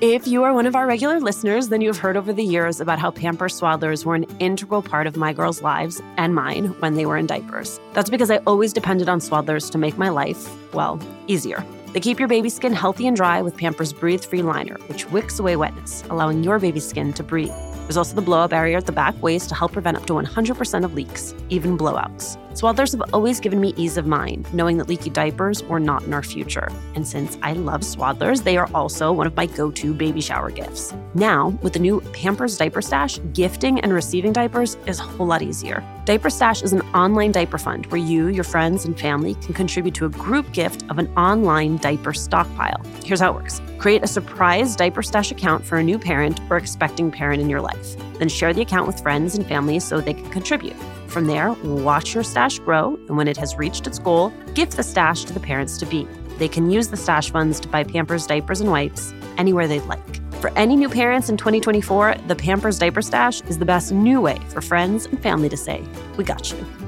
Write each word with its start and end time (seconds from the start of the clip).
If 0.00 0.28
you 0.28 0.44
are 0.44 0.54
one 0.54 0.66
of 0.66 0.76
our 0.76 0.86
regular 0.86 1.18
listeners, 1.18 1.70
then 1.70 1.80
you 1.80 1.88
have 1.88 1.98
heard 1.98 2.16
over 2.16 2.32
the 2.32 2.44
years 2.44 2.80
about 2.80 3.00
how 3.00 3.10
Pampers 3.10 3.60
Swaddlers 3.60 4.04
were 4.04 4.14
an 4.14 4.26
integral 4.38 4.80
part 4.80 5.08
of 5.08 5.16
my 5.16 5.32
girls' 5.32 5.60
lives 5.60 6.00
and 6.16 6.36
mine 6.36 6.66
when 6.78 6.94
they 6.94 7.04
were 7.04 7.16
in 7.16 7.26
diapers. 7.26 7.80
That's 7.94 8.08
because 8.08 8.30
I 8.30 8.36
always 8.46 8.72
depended 8.72 9.08
on 9.08 9.18
Swaddlers 9.18 9.72
to 9.72 9.78
make 9.78 9.98
my 9.98 10.08
life, 10.08 10.48
well, 10.72 11.00
easier. 11.26 11.64
They 11.94 11.98
keep 11.98 12.20
your 12.20 12.28
baby 12.28 12.48
skin 12.48 12.74
healthy 12.74 13.08
and 13.08 13.16
dry 13.16 13.42
with 13.42 13.56
Pampers 13.56 13.92
Breathe 13.92 14.22
Free 14.22 14.42
Liner, 14.42 14.76
which 14.86 15.10
wicks 15.10 15.40
away 15.40 15.56
wetness, 15.56 16.04
allowing 16.10 16.44
your 16.44 16.60
baby's 16.60 16.88
skin 16.88 17.12
to 17.14 17.24
breathe. 17.24 17.50
There's 17.88 17.96
also 17.96 18.14
the 18.14 18.20
blowout 18.20 18.50
barrier 18.50 18.76
at 18.76 18.84
the 18.84 18.92
back 18.92 19.14
waist 19.22 19.48
to 19.48 19.54
help 19.54 19.72
prevent 19.72 19.96
up 19.96 20.04
to 20.08 20.12
100% 20.12 20.84
of 20.84 20.92
leaks, 20.92 21.34
even 21.48 21.78
blowouts. 21.78 22.36
Swaddlers 22.52 22.92
have 22.92 23.14
always 23.14 23.40
given 23.40 23.62
me 23.62 23.72
ease 23.78 23.96
of 23.96 24.06
mind, 24.06 24.52
knowing 24.52 24.76
that 24.76 24.90
leaky 24.90 25.08
diapers 25.08 25.62
were 25.62 25.80
not 25.80 26.02
in 26.02 26.12
our 26.12 26.22
future. 26.22 26.68
And 26.94 27.08
since 27.08 27.38
I 27.40 27.54
love 27.54 27.80
Swaddlers, 27.80 28.44
they 28.44 28.58
are 28.58 28.68
also 28.74 29.10
one 29.10 29.26
of 29.26 29.34
my 29.36 29.46
go 29.46 29.70
to 29.70 29.94
baby 29.94 30.20
shower 30.20 30.50
gifts. 30.50 30.92
Now, 31.14 31.48
with 31.62 31.72
the 31.72 31.78
new 31.78 32.02
Pampers 32.12 32.58
Diaper 32.58 32.82
Stash, 32.82 33.20
gifting 33.32 33.80
and 33.80 33.90
receiving 33.94 34.34
diapers 34.34 34.76
is 34.84 35.00
a 35.00 35.04
whole 35.04 35.26
lot 35.26 35.40
easier. 35.40 35.82
Diaper 36.04 36.28
Stash 36.28 36.62
is 36.62 36.74
an 36.74 36.82
online 36.94 37.32
diaper 37.32 37.56
fund 37.56 37.86
where 37.86 38.00
you, 38.00 38.26
your 38.26 38.44
friends, 38.44 38.84
and 38.84 39.00
family 39.00 39.34
can 39.36 39.54
contribute 39.54 39.94
to 39.94 40.04
a 40.04 40.10
group 40.10 40.52
gift 40.52 40.84
of 40.90 40.98
an 40.98 41.06
online 41.16 41.78
diaper 41.78 42.12
stockpile. 42.12 42.82
Here's 43.08 43.20
how 43.20 43.30
it 43.30 43.36
works 43.36 43.62
create 43.78 44.04
a 44.04 44.06
surprise 44.06 44.76
Diaper 44.76 45.02
Stash 45.02 45.30
account 45.30 45.64
for 45.64 45.78
a 45.78 45.82
new 45.82 45.98
parent 45.98 46.40
or 46.50 46.58
expecting 46.58 47.10
parent 47.10 47.40
in 47.40 47.48
your 47.48 47.62
life. 47.62 47.96
Then 48.18 48.28
share 48.28 48.52
the 48.52 48.60
account 48.60 48.86
with 48.86 49.00
friends 49.00 49.34
and 49.34 49.46
family 49.46 49.80
so 49.80 49.98
they 49.98 50.12
can 50.12 50.28
contribute. 50.28 50.76
From 51.06 51.26
there, 51.26 51.52
watch 51.64 52.12
your 52.12 52.22
stash 52.22 52.58
grow, 52.58 52.96
and 53.08 53.16
when 53.16 53.26
it 53.26 53.38
has 53.38 53.56
reached 53.56 53.86
its 53.86 53.98
goal, 53.98 54.28
gift 54.52 54.76
the 54.76 54.82
stash 54.82 55.24
to 55.24 55.32
the 55.32 55.40
parents 55.40 55.78
to 55.78 55.86
be. 55.86 56.06
They 56.36 56.48
can 56.48 56.70
use 56.70 56.88
the 56.88 56.98
stash 56.98 57.30
funds 57.30 57.60
to 57.60 57.68
buy 57.68 57.82
Pampers 57.82 58.26
diapers 58.26 58.60
and 58.60 58.70
wipes 58.70 59.14
anywhere 59.38 59.66
they'd 59.66 59.80
like. 59.84 60.20
For 60.42 60.50
any 60.50 60.76
new 60.76 60.90
parents 60.90 61.30
in 61.30 61.38
2024, 61.38 62.16
the 62.26 62.36
Pampers 62.36 62.78
Diaper 62.78 63.00
Stash 63.00 63.40
is 63.48 63.56
the 63.56 63.64
best 63.64 63.90
new 63.90 64.20
way 64.20 64.38
for 64.48 64.60
friends 64.60 65.06
and 65.06 65.18
family 65.22 65.48
to 65.48 65.56
say, 65.56 65.82
We 66.18 66.24
got 66.24 66.52
you. 66.52 66.87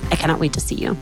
I 0.11 0.15
cannot 0.15 0.39
wait 0.39 0.53
to 0.53 0.59
see 0.59 0.75
you. 0.75 0.97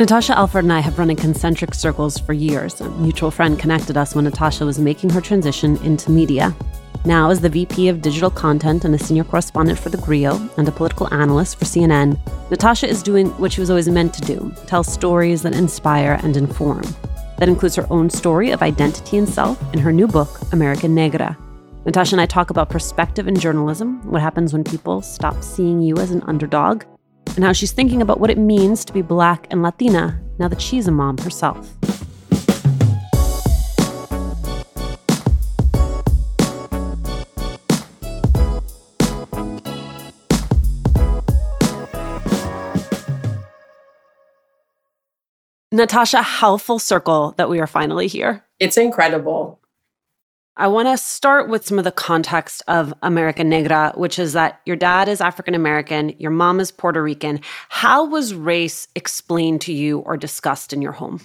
Natasha 0.00 0.34
Alford 0.34 0.64
and 0.64 0.72
I 0.72 0.80
have 0.80 0.98
run 0.98 1.10
in 1.10 1.16
concentric 1.16 1.74
circles 1.74 2.16
for 2.16 2.32
years. 2.32 2.80
A 2.80 2.88
mutual 2.88 3.30
friend 3.30 3.58
connected 3.58 3.98
us 3.98 4.14
when 4.14 4.24
Natasha 4.24 4.64
was 4.64 4.78
making 4.78 5.10
her 5.10 5.20
transition 5.20 5.76
into 5.84 6.10
media. 6.10 6.54
Now, 7.04 7.30
as 7.30 7.40
the 7.40 7.48
VP 7.48 7.88
of 7.88 8.02
Digital 8.02 8.30
Content 8.30 8.84
and 8.84 8.94
a 8.94 8.98
senior 8.98 9.24
correspondent 9.24 9.78
for 9.78 9.88
The 9.88 9.96
Grio 9.96 10.36
and 10.58 10.68
a 10.68 10.72
political 10.72 11.12
analyst 11.12 11.58
for 11.58 11.64
CNN, 11.64 12.18
Natasha 12.50 12.86
is 12.86 13.02
doing 13.02 13.28
what 13.38 13.52
she 13.52 13.60
was 13.60 13.70
always 13.70 13.88
meant 13.88 14.12
to 14.14 14.20
do 14.20 14.54
tell 14.66 14.84
stories 14.84 15.42
that 15.42 15.54
inspire 15.54 16.20
and 16.22 16.36
inform. 16.36 16.82
That 17.38 17.48
includes 17.48 17.74
her 17.76 17.86
own 17.90 18.10
story 18.10 18.50
of 18.50 18.62
identity 18.62 19.16
and 19.16 19.28
self 19.28 19.58
in 19.72 19.80
her 19.80 19.92
new 19.92 20.06
book, 20.06 20.40
American 20.52 20.94
Negra. 20.94 21.38
Natasha 21.86 22.14
and 22.14 22.20
I 22.20 22.26
talk 22.26 22.50
about 22.50 22.68
perspective 22.68 23.26
in 23.26 23.34
journalism, 23.34 24.06
what 24.10 24.20
happens 24.20 24.52
when 24.52 24.62
people 24.62 25.00
stop 25.00 25.42
seeing 25.42 25.80
you 25.80 25.96
as 25.96 26.10
an 26.10 26.22
underdog, 26.24 26.84
and 27.36 27.44
how 27.44 27.54
she's 27.54 27.72
thinking 27.72 28.02
about 28.02 28.20
what 28.20 28.28
it 28.28 28.36
means 28.36 28.84
to 28.84 28.92
be 28.92 29.00
Black 29.00 29.46
and 29.50 29.62
Latina 29.62 30.20
now 30.38 30.48
that 30.48 30.60
she's 30.60 30.86
a 30.86 30.90
mom 30.90 31.16
herself. 31.16 31.74
Natasha, 45.72 46.20
how 46.22 46.56
full 46.56 46.80
circle 46.80 47.32
that 47.36 47.48
we 47.48 47.60
are 47.60 47.66
finally 47.66 48.08
here. 48.08 48.44
It's 48.58 48.76
incredible. 48.76 49.60
I 50.56 50.66
want 50.66 50.88
to 50.88 50.98
start 50.98 51.48
with 51.48 51.64
some 51.64 51.78
of 51.78 51.84
the 51.84 51.92
context 51.92 52.62
of 52.66 52.92
American 53.02 53.48
Negra, 53.48 53.92
which 53.94 54.18
is 54.18 54.32
that 54.32 54.60
your 54.66 54.74
dad 54.76 55.08
is 55.08 55.20
African 55.20 55.54
American, 55.54 56.10
your 56.18 56.32
mom 56.32 56.58
is 56.58 56.72
Puerto 56.72 57.00
Rican. 57.00 57.40
How 57.68 58.04
was 58.04 58.34
race 58.34 58.88
explained 58.96 59.60
to 59.62 59.72
you 59.72 60.00
or 60.00 60.16
discussed 60.16 60.72
in 60.72 60.82
your 60.82 60.92
home? 60.92 61.20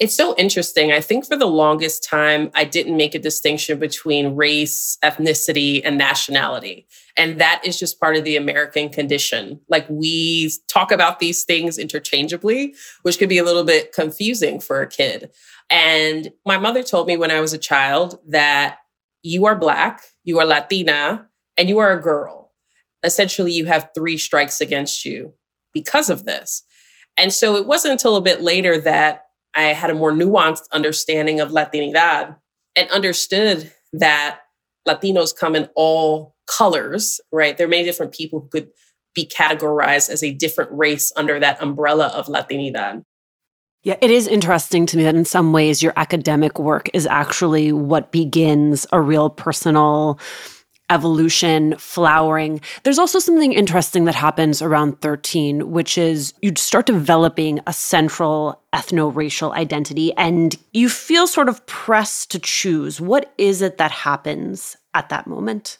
It's 0.00 0.14
so 0.14 0.34
interesting. 0.36 0.92
I 0.92 1.02
think 1.02 1.26
for 1.26 1.36
the 1.36 1.46
longest 1.46 2.02
time, 2.02 2.50
I 2.54 2.64
didn't 2.64 2.96
make 2.96 3.14
a 3.14 3.18
distinction 3.18 3.78
between 3.78 4.34
race, 4.34 4.96
ethnicity, 5.04 5.82
and 5.84 5.98
nationality. 5.98 6.86
And 7.18 7.38
that 7.38 7.60
is 7.66 7.78
just 7.78 8.00
part 8.00 8.16
of 8.16 8.24
the 8.24 8.36
American 8.36 8.88
condition. 8.88 9.60
Like 9.68 9.84
we 9.90 10.50
talk 10.68 10.90
about 10.90 11.18
these 11.18 11.44
things 11.44 11.76
interchangeably, 11.76 12.74
which 13.02 13.18
could 13.18 13.28
be 13.28 13.36
a 13.36 13.44
little 13.44 13.62
bit 13.62 13.92
confusing 13.92 14.58
for 14.58 14.80
a 14.80 14.88
kid. 14.88 15.30
And 15.68 16.32
my 16.46 16.56
mother 16.56 16.82
told 16.82 17.06
me 17.06 17.18
when 17.18 17.30
I 17.30 17.40
was 17.40 17.52
a 17.52 17.58
child 17.58 18.18
that 18.28 18.78
you 19.22 19.44
are 19.44 19.54
Black, 19.54 20.00
you 20.24 20.38
are 20.38 20.46
Latina, 20.46 21.28
and 21.58 21.68
you 21.68 21.78
are 21.78 21.92
a 21.92 22.00
girl. 22.00 22.52
Essentially, 23.04 23.52
you 23.52 23.66
have 23.66 23.90
three 23.94 24.16
strikes 24.16 24.62
against 24.62 25.04
you 25.04 25.34
because 25.74 26.08
of 26.08 26.24
this. 26.24 26.62
And 27.18 27.34
so 27.34 27.56
it 27.56 27.66
wasn't 27.66 27.92
until 27.92 28.16
a 28.16 28.22
bit 28.22 28.40
later 28.40 28.80
that 28.80 29.24
I 29.54 29.62
had 29.62 29.90
a 29.90 29.94
more 29.94 30.12
nuanced 30.12 30.68
understanding 30.72 31.40
of 31.40 31.50
Latinidad 31.50 32.36
and 32.76 32.90
understood 32.90 33.72
that 33.92 34.40
Latinos 34.88 35.36
come 35.36 35.56
in 35.56 35.68
all 35.74 36.34
colors, 36.46 37.20
right? 37.32 37.56
There 37.56 37.66
are 37.66 37.70
many 37.70 37.84
different 37.84 38.12
people 38.12 38.40
who 38.40 38.48
could 38.48 38.68
be 39.14 39.26
categorized 39.26 40.08
as 40.08 40.22
a 40.22 40.32
different 40.32 40.70
race 40.72 41.12
under 41.16 41.40
that 41.40 41.60
umbrella 41.62 42.08
of 42.08 42.26
Latinidad. 42.26 43.02
Yeah, 43.82 43.96
it 44.02 44.10
is 44.10 44.28
interesting 44.28 44.84
to 44.86 44.96
me 44.96 45.04
that 45.04 45.14
in 45.14 45.24
some 45.24 45.52
ways 45.52 45.82
your 45.82 45.94
academic 45.96 46.58
work 46.58 46.90
is 46.92 47.06
actually 47.06 47.72
what 47.72 48.12
begins 48.12 48.86
a 48.92 49.00
real 49.00 49.30
personal 49.30 50.20
evolution, 50.90 51.76
flowering. 51.78 52.60
There's 52.82 52.98
also 52.98 53.18
something 53.18 53.52
interesting 53.52 54.04
that 54.04 54.14
happens 54.14 54.60
around 54.60 55.00
13, 55.00 55.70
which 55.70 55.96
is 55.96 56.34
you 56.42 56.52
start 56.56 56.86
developing 56.86 57.60
a 57.66 57.72
central 57.72 58.60
ethno 58.74 59.14
racial 59.14 59.52
identity 59.52 60.12
and 60.16 60.56
you 60.72 60.88
feel 60.88 61.26
sort 61.26 61.48
of 61.48 61.64
pressed 61.66 62.30
to 62.32 62.38
choose. 62.38 63.00
What 63.00 63.32
is 63.38 63.62
it 63.62 63.78
that 63.78 63.90
happens 63.90 64.76
at 64.92 65.08
that 65.08 65.26
moment? 65.26 65.78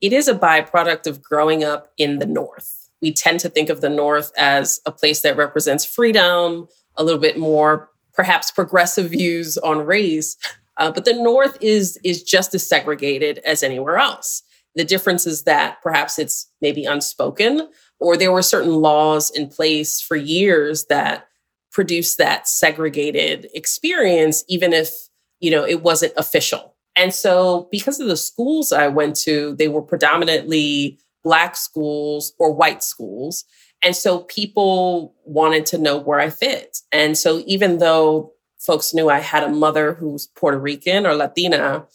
It 0.00 0.12
is 0.12 0.28
a 0.28 0.34
byproduct 0.34 1.06
of 1.06 1.22
growing 1.22 1.64
up 1.64 1.92
in 1.96 2.18
the 2.18 2.26
North. 2.26 2.90
We 3.00 3.12
tend 3.12 3.40
to 3.40 3.48
think 3.48 3.70
of 3.70 3.80
the 3.80 3.88
North 3.88 4.32
as 4.36 4.80
a 4.86 4.92
place 4.92 5.22
that 5.22 5.36
represents 5.36 5.84
freedom, 5.84 6.68
a 6.96 7.04
little 7.04 7.20
bit 7.20 7.38
more 7.38 7.90
perhaps 8.12 8.50
progressive 8.50 9.10
views 9.10 9.58
on 9.58 9.84
race. 9.84 10.36
Uh, 10.76 10.90
but 10.90 11.04
the 11.04 11.14
North 11.14 11.56
is 11.60 11.98
is 12.04 12.22
just 12.22 12.54
as 12.54 12.66
segregated 12.66 13.38
as 13.38 13.62
anywhere 13.62 13.96
else. 13.96 14.42
The 14.74 14.84
difference 14.84 15.26
is 15.26 15.44
that 15.44 15.80
perhaps 15.82 16.18
it's 16.18 16.48
maybe 16.60 16.84
unspoken, 16.84 17.68
or 18.00 18.16
there 18.16 18.32
were 18.32 18.42
certain 18.42 18.74
laws 18.74 19.30
in 19.30 19.48
place 19.48 20.00
for 20.00 20.16
years 20.16 20.86
that 20.86 21.28
produced 21.70 22.18
that 22.18 22.48
segregated 22.48 23.48
experience, 23.54 24.44
even 24.48 24.72
if 24.72 25.08
you 25.40 25.50
know 25.50 25.64
it 25.64 25.82
wasn't 25.82 26.12
official. 26.16 26.74
And 26.96 27.14
so, 27.14 27.68
because 27.70 28.00
of 28.00 28.08
the 28.08 28.16
schools 28.16 28.72
I 28.72 28.88
went 28.88 29.16
to, 29.16 29.54
they 29.56 29.68
were 29.68 29.82
predominantly 29.82 30.98
black 31.24 31.56
schools 31.56 32.34
or 32.38 32.52
white 32.52 32.82
schools. 32.82 33.44
And 33.82 33.96
so 33.96 34.20
people 34.20 35.14
wanted 35.24 35.66
to 35.66 35.78
know 35.78 35.98
where 35.98 36.20
I 36.20 36.30
fit. 36.30 36.78
And 36.92 37.18
so 37.18 37.42
even 37.46 37.78
though 37.78 38.33
folks 38.64 38.94
knew 38.94 39.08
I 39.08 39.20
had 39.20 39.42
a 39.42 39.48
mother 39.48 39.94
who's 39.94 40.26
Puerto 40.26 40.58
Rican 40.58 41.06
or 41.06 41.14
Latina, 41.14 41.86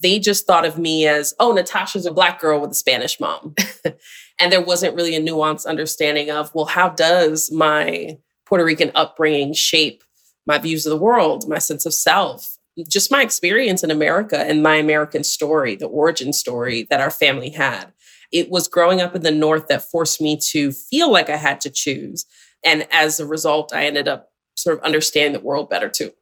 they 0.00 0.18
just 0.18 0.46
thought 0.46 0.66
of 0.66 0.78
me 0.78 1.06
as, 1.06 1.34
oh, 1.40 1.52
Natasha's 1.52 2.06
a 2.06 2.12
black 2.12 2.40
girl 2.40 2.60
with 2.60 2.70
a 2.70 2.74
Spanish 2.74 3.18
mom. 3.18 3.54
and 4.38 4.52
there 4.52 4.60
wasn't 4.60 4.94
really 4.94 5.16
a 5.16 5.20
nuanced 5.20 5.66
understanding 5.66 6.30
of, 6.30 6.54
well, 6.54 6.66
how 6.66 6.90
does 6.90 7.50
my 7.50 8.18
Puerto 8.44 8.64
Rican 8.64 8.92
upbringing 8.94 9.54
shape 9.54 10.02
my 10.46 10.58
views 10.58 10.86
of 10.86 10.90
the 10.90 11.02
world, 11.04 11.48
my 11.48 11.58
sense 11.58 11.86
of 11.86 11.94
self, 11.94 12.56
just 12.88 13.10
my 13.10 13.22
experience 13.22 13.82
in 13.82 13.90
America 13.90 14.38
and 14.38 14.62
my 14.62 14.76
American 14.76 15.24
story, 15.24 15.76
the 15.76 15.86
origin 15.86 16.32
story 16.32 16.86
that 16.90 17.00
our 17.00 17.10
family 17.10 17.50
had. 17.50 17.92
It 18.32 18.50
was 18.50 18.68
growing 18.68 19.00
up 19.00 19.14
in 19.14 19.22
the 19.22 19.30
North 19.30 19.68
that 19.68 19.90
forced 19.90 20.20
me 20.20 20.36
to 20.50 20.72
feel 20.72 21.10
like 21.10 21.30
I 21.30 21.36
had 21.36 21.60
to 21.62 21.70
choose. 21.70 22.26
And 22.62 22.86
as 22.92 23.18
a 23.18 23.26
result, 23.26 23.72
I 23.72 23.86
ended 23.86 24.08
up 24.08 24.30
sort 24.56 24.78
of 24.78 24.84
understand 24.84 25.34
the 25.34 25.40
world 25.40 25.70
better 25.70 25.88
too. 25.88 26.12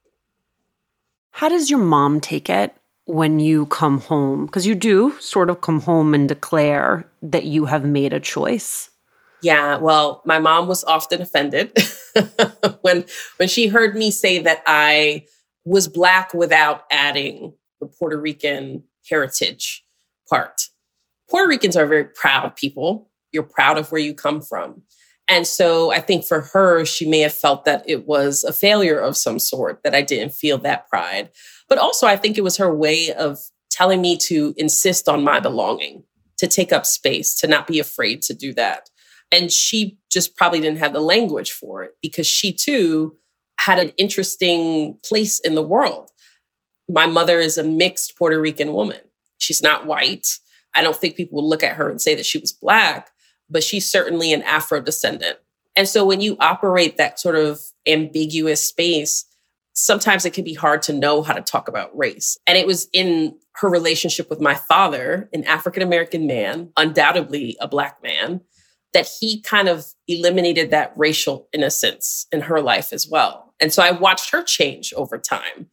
How 1.31 1.49
does 1.49 1.71
your 1.71 1.81
mom 1.81 2.21
take 2.21 2.49
it 2.49 2.75
when 3.07 3.41
you 3.41 3.67
come 3.67 4.01
home? 4.01 4.47
Because 4.47 4.67
you 4.67 4.75
do 4.75 5.19
sort 5.21 5.51
of 5.51 5.61
come 5.61 5.81
home 5.81 6.15
and 6.15 6.29
declare 6.29 7.09
that 7.23 7.45
you 7.45 7.65
have 7.65 7.85
made 7.85 8.13
a 8.13 8.21
choice. 8.21 8.91
Yeah, 9.43 9.77
well, 9.77 10.23
my 10.25 10.39
mom 10.39 10.69
was 10.69 10.85
often 10.85 11.21
offended 11.21 11.77
when 12.81 13.05
when 13.37 13.49
she 13.49 13.67
heard 13.67 13.95
me 13.95 14.11
say 14.11 14.39
that 14.39 14.63
I 14.67 15.27
was 15.65 15.89
black 15.89 16.33
without 16.33 16.85
adding 16.91 17.53
the 17.81 17.87
Puerto 17.87 18.19
Rican 18.19 18.85
heritage 19.09 19.85
part. 20.29 20.69
Puerto 21.29 21.49
Ricans 21.49 21.77
are 21.77 21.87
very 21.87 22.05
proud 22.05 22.57
people. 22.57 23.11
You're 23.33 23.43
proud 23.43 23.77
of 23.77 23.91
where 23.91 24.01
you 24.01 24.15
come 24.15 24.41
from. 24.41 24.83
And 25.27 25.47
so 25.47 25.91
I 25.91 26.01
think 26.01 26.25
for 26.25 26.43
her, 26.53 26.85
she 26.85 27.09
may 27.09 27.21
have 27.21 27.33
felt 27.33 27.65
that 27.65 27.83
it 27.89 28.07
was 28.07 28.45
a 28.45 28.53
failure 28.53 28.99
of 28.99 29.17
some 29.17 29.39
sort, 29.39 29.83
that 29.83 29.95
I 29.95 30.03
didn't 30.03 30.35
feel 30.35 30.59
that 30.59 30.89
pride. 30.89 31.31
But 31.69 31.79
also, 31.79 32.07
I 32.07 32.17
think 32.17 32.37
it 32.37 32.45
was 32.45 32.59
her 32.59 32.75
way 32.75 33.13
of 33.13 33.39
telling 33.71 34.03
me 34.03 34.17
to 34.19 34.55
insist 34.57 35.09
on 35.09 35.25
my 35.25 35.41
belonging, 35.41 36.05
to 36.39 36.47
take 36.47 36.73
up 36.73 36.85
space, 36.85 37.35
to 37.41 37.47
not 37.47 37.67
be 37.67 37.79
afraid 37.79 38.23
to 38.23 38.35
do 38.35 38.53
that. 38.55 38.91
And 39.33 39.51
she 39.51 39.99
just 40.11 40.37
probably 40.37 40.61
didn't 40.61 40.79
have 40.79 40.93
the 40.93 41.01
language 41.01 41.53
for 41.53 41.83
it 41.83 41.93
because 42.03 42.27
she 42.27 42.53
too 42.53 43.17
had 43.59 43.79
an 43.79 43.93
interesting 43.97 44.99
place 45.05 45.41
in 45.41 45.55
the 45.55 45.63
world. 45.63 46.11
My 46.89 47.07
mother 47.07 47.39
is 47.39 47.57
a 47.57 47.65
mixed 47.65 48.17
Puerto 48.19 48.39
Rican 48.39 48.75
woman. 48.75 49.01
She's 49.39 49.63
not 49.63 49.87
white. 49.87 50.39
I 50.75 50.83
don't 50.83 50.97
think 50.97 51.17
people 51.17 51.37
would 51.37 51.49
look 51.49 51.63
at 51.63 51.77
her 51.77 51.89
and 51.89 52.01
say 52.01 52.15
that 52.15 52.27
she 52.27 52.39
was 52.39 52.53
black, 52.53 53.11
but 53.55 53.65
she's 53.65 53.89
certainly 53.89 54.35
an 54.35 54.43
Afro 54.43 54.83
descendant. 54.83 55.39
And 55.77 55.89
so 55.89 56.05
when 56.05 56.21
you 56.21 56.37
operate 56.41 56.99
that 56.99 57.19
sort 57.19 57.37
of 57.37 57.61
ambiguous 57.87 58.63
space, 58.63 59.25
sometimes 59.73 60.25
it 60.25 60.35
can 60.35 60.45
be 60.45 60.55
hard 60.55 60.83
to 60.83 60.93
know 60.93 61.23
how 61.23 61.33
to 61.33 61.41
talk 61.41 61.69
about 61.69 61.97
race. 61.97 62.37
And 62.47 62.59
it 62.59 62.67
was 62.67 62.89
in 62.93 63.39
her 63.57 63.71
relationship 63.71 64.29
with 64.29 64.41
my 64.41 64.55
father, 64.55 65.31
an 65.33 65.45
African 65.45 65.83
American 65.83 66.27
man, 66.27 66.71
undoubtedly 66.77 67.57
a 67.61 67.69
black 67.69 68.03
man, 68.03 68.41
that 68.93 69.09
he 69.21 69.41
kind 69.41 69.69
of 69.69 69.87
eliminated 70.09 70.71
that 70.71 70.93
racial 70.97 71.49
innocence 71.53 72.27
in 72.33 72.41
her 72.43 72.61
life 72.61 72.93
as 72.93 73.09
well. 73.09 73.55
And 73.61 73.73
so 73.73 73.83
I 73.83 73.93
watched 73.93 74.31
her 74.31 74.43
change 74.43 74.93
over 74.95 75.17
time 75.17 75.69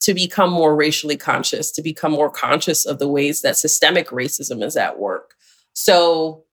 to 0.00 0.14
become 0.14 0.50
more 0.50 0.74
racially 0.74 1.16
conscious, 1.16 1.70
to 1.72 1.82
become 1.82 2.10
more 2.12 2.30
conscious 2.30 2.86
of 2.86 2.98
the 2.98 3.08
ways 3.08 3.42
that 3.42 3.56
systemic 3.56 4.08
racism 4.08 4.64
is 4.64 4.76
at 4.76 4.98
work. 4.98 5.34
So 5.74 6.44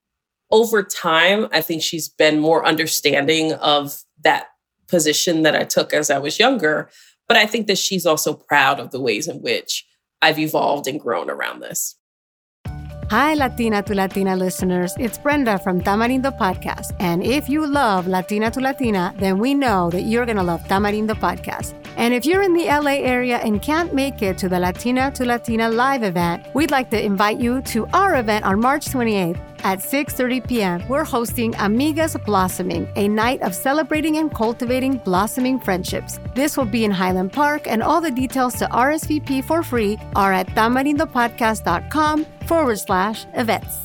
over 0.51 0.83
time, 0.83 1.47
I 1.51 1.61
think 1.61 1.81
she's 1.81 2.07
been 2.07 2.39
more 2.39 2.65
understanding 2.65 3.53
of 3.53 4.03
that 4.21 4.47
position 4.87 5.43
that 5.43 5.55
I 5.55 5.63
took 5.63 5.93
as 5.93 6.09
I 6.09 6.19
was 6.19 6.39
younger. 6.39 6.89
But 7.27 7.37
I 7.37 7.45
think 7.45 7.67
that 7.67 7.77
she's 7.77 8.05
also 8.05 8.33
proud 8.33 8.79
of 8.79 8.91
the 8.91 9.01
ways 9.01 9.27
in 9.27 9.41
which 9.41 9.85
I've 10.21 10.39
evolved 10.39 10.87
and 10.87 10.99
grown 10.99 11.29
around 11.29 11.59
this. 11.59 11.95
Hi, 13.09 13.35
Latina 13.35 13.81
to 13.83 13.95
Latina 13.95 14.35
listeners. 14.35 14.93
It's 14.99 15.17
Brenda 15.17 15.57
from 15.59 15.79
Tamarindo 15.79 16.37
Podcast. 16.37 16.93
And 16.99 17.23
if 17.23 17.47
you 17.47 17.65
love 17.65 18.05
Latina 18.05 18.51
to 18.51 18.59
Latina, 18.59 19.13
then 19.17 19.37
we 19.37 19.53
know 19.53 19.89
that 19.91 20.01
you're 20.01 20.25
going 20.25 20.37
to 20.37 20.43
love 20.43 20.61
Tamarindo 20.63 21.15
Podcast. 21.15 21.73
And 21.95 22.13
if 22.13 22.25
you're 22.25 22.43
in 22.43 22.53
the 22.53 22.65
LA 22.65 22.99
area 22.99 23.37
and 23.37 23.61
can't 23.61 23.93
make 23.93 24.21
it 24.21 24.37
to 24.39 24.49
the 24.49 24.59
Latina 24.59 25.09
to 25.11 25.23
Latina 25.23 25.69
live 25.69 26.03
event, 26.03 26.53
we'd 26.53 26.71
like 26.71 26.89
to 26.89 27.01
invite 27.01 27.39
you 27.39 27.61
to 27.61 27.87
our 27.93 28.17
event 28.17 28.43
on 28.43 28.59
March 28.59 28.85
28th 28.87 29.56
at 29.67 29.79
6:30 29.79 30.47
p.m. 30.47 30.87
We're 30.87 31.03
hosting 31.03 31.51
Amigas 31.65 32.15
Blossoming, 32.25 32.87
a 32.95 33.09
night 33.09 33.41
of 33.41 33.53
celebrating 33.53 34.15
and 34.17 34.33
cultivating 34.33 34.93
blossoming 35.03 35.59
friendships. 35.59 36.19
This 36.35 36.55
will 36.55 36.71
be 36.77 36.85
in 36.85 36.91
Highland 36.91 37.33
Park, 37.33 37.67
and 37.67 37.83
all 37.83 37.99
the 37.99 38.11
details 38.11 38.55
to 38.59 38.65
RSVP 38.67 39.43
for 39.43 39.61
free 39.63 39.99
are 40.15 40.31
at 40.31 40.47
tamarindopodcast.com 40.55 42.25
forward 42.47 42.79
slash 42.79 43.25
events. 43.33 43.75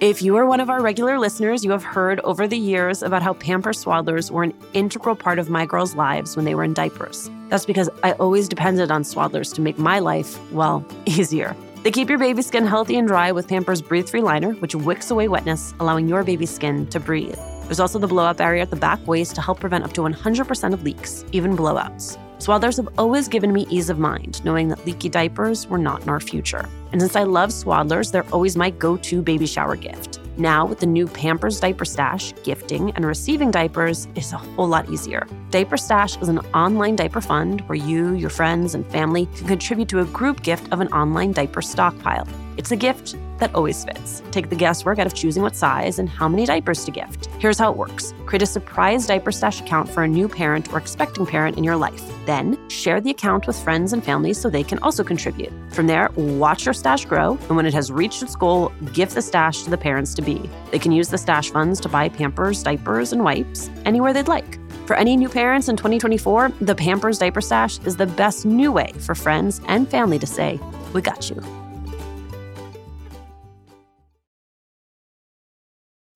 If 0.00 0.22
you 0.22 0.34
are 0.36 0.46
one 0.46 0.60
of 0.60 0.70
our 0.70 0.80
regular 0.80 1.18
listeners, 1.18 1.62
you 1.62 1.70
have 1.72 1.84
heard 1.84 2.20
over 2.20 2.48
the 2.48 2.56
years 2.56 3.02
about 3.02 3.20
how 3.20 3.34
Pamper 3.34 3.72
Swaddlers 3.72 4.30
were 4.30 4.44
an 4.44 4.54
integral 4.72 5.14
part 5.14 5.38
of 5.38 5.50
my 5.50 5.66
girls' 5.66 5.94
lives 5.94 6.36
when 6.36 6.46
they 6.46 6.54
were 6.54 6.64
in 6.64 6.72
diapers. 6.72 7.28
That's 7.50 7.66
because 7.66 7.90
I 8.02 8.12
always 8.12 8.48
depended 8.48 8.90
on 8.90 9.02
Swaddlers 9.02 9.52
to 9.56 9.60
make 9.60 9.76
my 9.76 9.98
life, 9.98 10.38
well, 10.52 10.82
easier. 11.04 11.54
They 11.82 11.90
keep 11.90 12.10
your 12.10 12.18
baby's 12.18 12.46
skin 12.46 12.66
healthy 12.66 12.96
and 12.98 13.08
dry 13.08 13.32
with 13.32 13.48
Pampers 13.48 13.80
Breathe 13.80 14.06
Free 14.06 14.20
Liner, 14.20 14.52
which 14.56 14.74
wicks 14.74 15.10
away 15.10 15.28
wetness, 15.28 15.72
allowing 15.80 16.08
your 16.08 16.22
baby's 16.22 16.50
skin 16.50 16.86
to 16.88 17.00
breathe. 17.00 17.38
There's 17.64 17.80
also 17.80 17.98
the 17.98 18.06
blowout 18.06 18.36
barrier 18.36 18.60
at 18.60 18.68
the 18.68 18.76
back 18.76 19.06
waist 19.06 19.34
to 19.36 19.40
help 19.40 19.60
prevent 19.60 19.84
up 19.84 19.94
to 19.94 20.02
100% 20.02 20.74
of 20.74 20.82
leaks, 20.82 21.24
even 21.32 21.56
blowouts. 21.56 22.18
Swaddlers 22.36 22.76
have 22.76 22.88
always 22.98 23.28
given 23.28 23.50
me 23.54 23.66
ease 23.70 23.88
of 23.88 23.98
mind, 23.98 24.44
knowing 24.44 24.68
that 24.68 24.84
leaky 24.84 25.08
diapers 25.08 25.66
were 25.68 25.78
not 25.78 26.02
in 26.02 26.10
our 26.10 26.20
future. 26.20 26.68
And 26.92 27.00
since 27.00 27.16
I 27.16 27.22
love 27.22 27.48
Swaddlers, 27.48 28.12
they're 28.12 28.30
always 28.30 28.58
my 28.58 28.68
go 28.68 28.98
to 28.98 29.22
baby 29.22 29.46
shower 29.46 29.76
gift. 29.76 30.20
Now, 30.36 30.66
with 30.66 30.80
the 30.80 30.86
new 30.86 31.06
Pampers 31.06 31.60
Diaper 31.60 31.86
Stash, 31.86 32.34
gifting 32.42 32.90
and 32.90 33.06
receiving 33.06 33.50
diapers 33.50 34.06
is 34.14 34.34
a 34.34 34.38
whole 34.38 34.68
lot 34.68 34.90
easier. 34.90 35.26
Diaper 35.50 35.76
Stash 35.76 36.16
is 36.18 36.28
an 36.28 36.38
online 36.54 36.94
diaper 36.94 37.20
fund 37.20 37.62
where 37.62 37.74
you, 37.74 38.12
your 38.14 38.30
friends, 38.30 38.76
and 38.76 38.86
family 38.86 39.26
can 39.34 39.48
contribute 39.48 39.88
to 39.88 39.98
a 39.98 40.04
group 40.04 40.44
gift 40.44 40.72
of 40.72 40.80
an 40.80 40.86
online 40.92 41.32
diaper 41.32 41.60
stockpile. 41.60 42.28
It's 42.56 42.70
a 42.70 42.76
gift 42.76 43.16
that 43.38 43.52
always 43.52 43.84
fits. 43.84 44.22
Take 44.30 44.48
the 44.48 44.54
guesswork 44.54 45.00
out 45.00 45.08
of 45.08 45.14
choosing 45.14 45.42
what 45.42 45.56
size 45.56 45.98
and 45.98 46.08
how 46.08 46.28
many 46.28 46.46
diapers 46.46 46.84
to 46.84 46.92
gift. 46.92 47.26
Here's 47.40 47.58
how 47.58 47.72
it 47.72 47.76
works 47.76 48.14
create 48.26 48.42
a 48.42 48.46
surprise 48.46 49.08
diaper 49.08 49.32
stash 49.32 49.60
account 49.60 49.88
for 49.88 50.04
a 50.04 50.08
new 50.08 50.28
parent 50.28 50.72
or 50.72 50.78
expecting 50.78 51.26
parent 51.26 51.58
in 51.58 51.64
your 51.64 51.74
life. 51.74 52.00
Then 52.26 52.56
share 52.68 53.00
the 53.00 53.10
account 53.10 53.48
with 53.48 53.58
friends 53.58 53.92
and 53.92 54.04
family 54.04 54.34
so 54.34 54.48
they 54.48 54.62
can 54.62 54.78
also 54.80 55.02
contribute. 55.02 55.52
From 55.72 55.88
there, 55.88 56.10
watch 56.14 56.64
your 56.64 56.74
stash 56.74 57.06
grow, 57.06 57.32
and 57.48 57.56
when 57.56 57.66
it 57.66 57.74
has 57.74 57.90
reached 57.90 58.22
its 58.22 58.36
goal, 58.36 58.70
gift 58.92 59.16
the 59.16 59.22
stash 59.22 59.62
to 59.62 59.70
the 59.70 59.78
parents 59.78 60.14
to 60.14 60.22
be. 60.22 60.48
They 60.70 60.78
can 60.78 60.92
use 60.92 61.08
the 61.08 61.18
stash 61.18 61.50
funds 61.50 61.80
to 61.80 61.88
buy 61.88 62.08
Pampers, 62.08 62.62
diapers, 62.62 63.12
and 63.12 63.24
wipes 63.24 63.68
anywhere 63.84 64.12
they'd 64.12 64.28
like. 64.28 64.60
For 64.86 64.96
any 64.96 65.16
new 65.16 65.28
parents 65.40 65.70
in 65.70 65.76
2024, 65.76 66.52
the 66.60 66.74
Pampers 66.74 67.18
Diaper 67.18 67.40
Stash 67.40 67.78
is 67.86 67.96
the 67.96 68.06
best 68.06 68.44
new 68.44 68.70
way 68.70 68.92
for 68.98 69.14
friends 69.14 69.58
and 69.68 69.88
family 69.88 70.18
to 70.18 70.26
say, 70.26 70.60
We 70.92 71.00
got 71.00 71.30
you. 71.30 71.36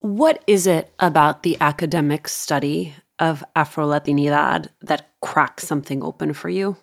What 0.01 0.43
is 0.45 0.67
it 0.67 0.93
about 0.99 1.41
the 1.41 1.57
academic 1.59 2.27
study 2.27 2.93
of 3.17 3.43
Afro 3.55 3.87
Latinidad 3.87 4.67
that 4.81 5.09
cracks 5.23 5.67
something 5.67 6.03
open 6.03 6.33
for 6.33 6.49
you? 6.49 6.77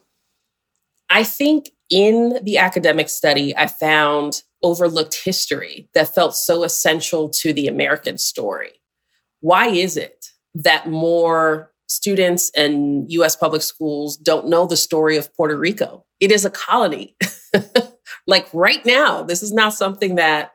I 1.09 1.23
think 1.23 1.71
in 1.91 2.41
the 2.43 2.59
academic 2.59 3.09
study, 3.09 3.57
I 3.57 3.69
found 3.69 4.43
overlooked 4.65 5.15
history 5.25 5.89
that 5.95 6.13
felt 6.13 6.35
so 6.35 6.65
essential 6.65 7.29
to 7.29 7.53
the 7.53 7.69
American 7.69 8.19
story. 8.19 8.81
Why 9.39 9.69
is 9.69 9.97
it 9.97 10.27
that 10.57 10.89
more 10.89 11.72
students 12.03 12.51
in 12.57 13.07
US 13.11 13.37
public 13.37 13.63
schools 13.63 14.17
don't 14.17 14.49
know 14.49 14.67
the 14.67 14.77
story 14.77 15.17
of 15.17 15.33
Puerto 15.35 15.57
Rico? 15.57 16.05
It 16.21 16.33
is 16.33 16.45
a 16.45 16.51
colony. 16.51 17.17
like 18.27 18.49
right 18.53 18.85
now, 18.85 19.23
this 19.23 19.43
is 19.43 19.53
not 19.53 19.73
something 19.73 20.17
that 20.17 20.53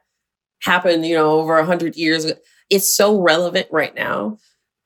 happened, 0.61 1.05
you 1.05 1.15
know, 1.15 1.31
over 1.31 1.55
100 1.55 1.95
years 1.95 2.25
ago 2.25 2.37
it's 2.69 2.93
so 2.93 3.19
relevant 3.19 3.67
right 3.71 3.95
now. 3.95 4.37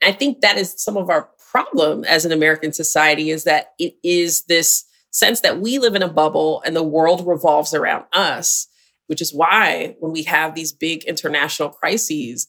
I 0.03 0.12
think 0.12 0.41
that 0.41 0.58
is 0.58 0.74
some 0.77 0.98
of 0.98 1.10
our 1.10 1.30
problem 1.51 2.03
as 2.06 2.25
an 2.25 2.32
American 2.32 2.74
society 2.74 3.30
is 3.30 3.44
that 3.44 3.74
it 3.77 3.96
is 4.03 4.44
this 4.44 4.86
sense 5.12 5.41
that 5.41 5.60
we 5.60 5.80
live 5.80 5.96
in 5.96 6.03
a 6.03 6.12
bubble 6.12 6.62
and 6.65 6.75
the 6.75 6.84
world 6.84 7.27
revolves 7.27 7.74
around 7.74 8.06
us, 8.13 8.68
which 9.08 9.22
is 9.22 9.34
why 9.34 9.96
when 10.00 10.12
we 10.12 10.24
have 10.24 10.56
these 10.56 10.72
big 10.72 11.03
international 11.03 11.70
crises, 11.70 12.48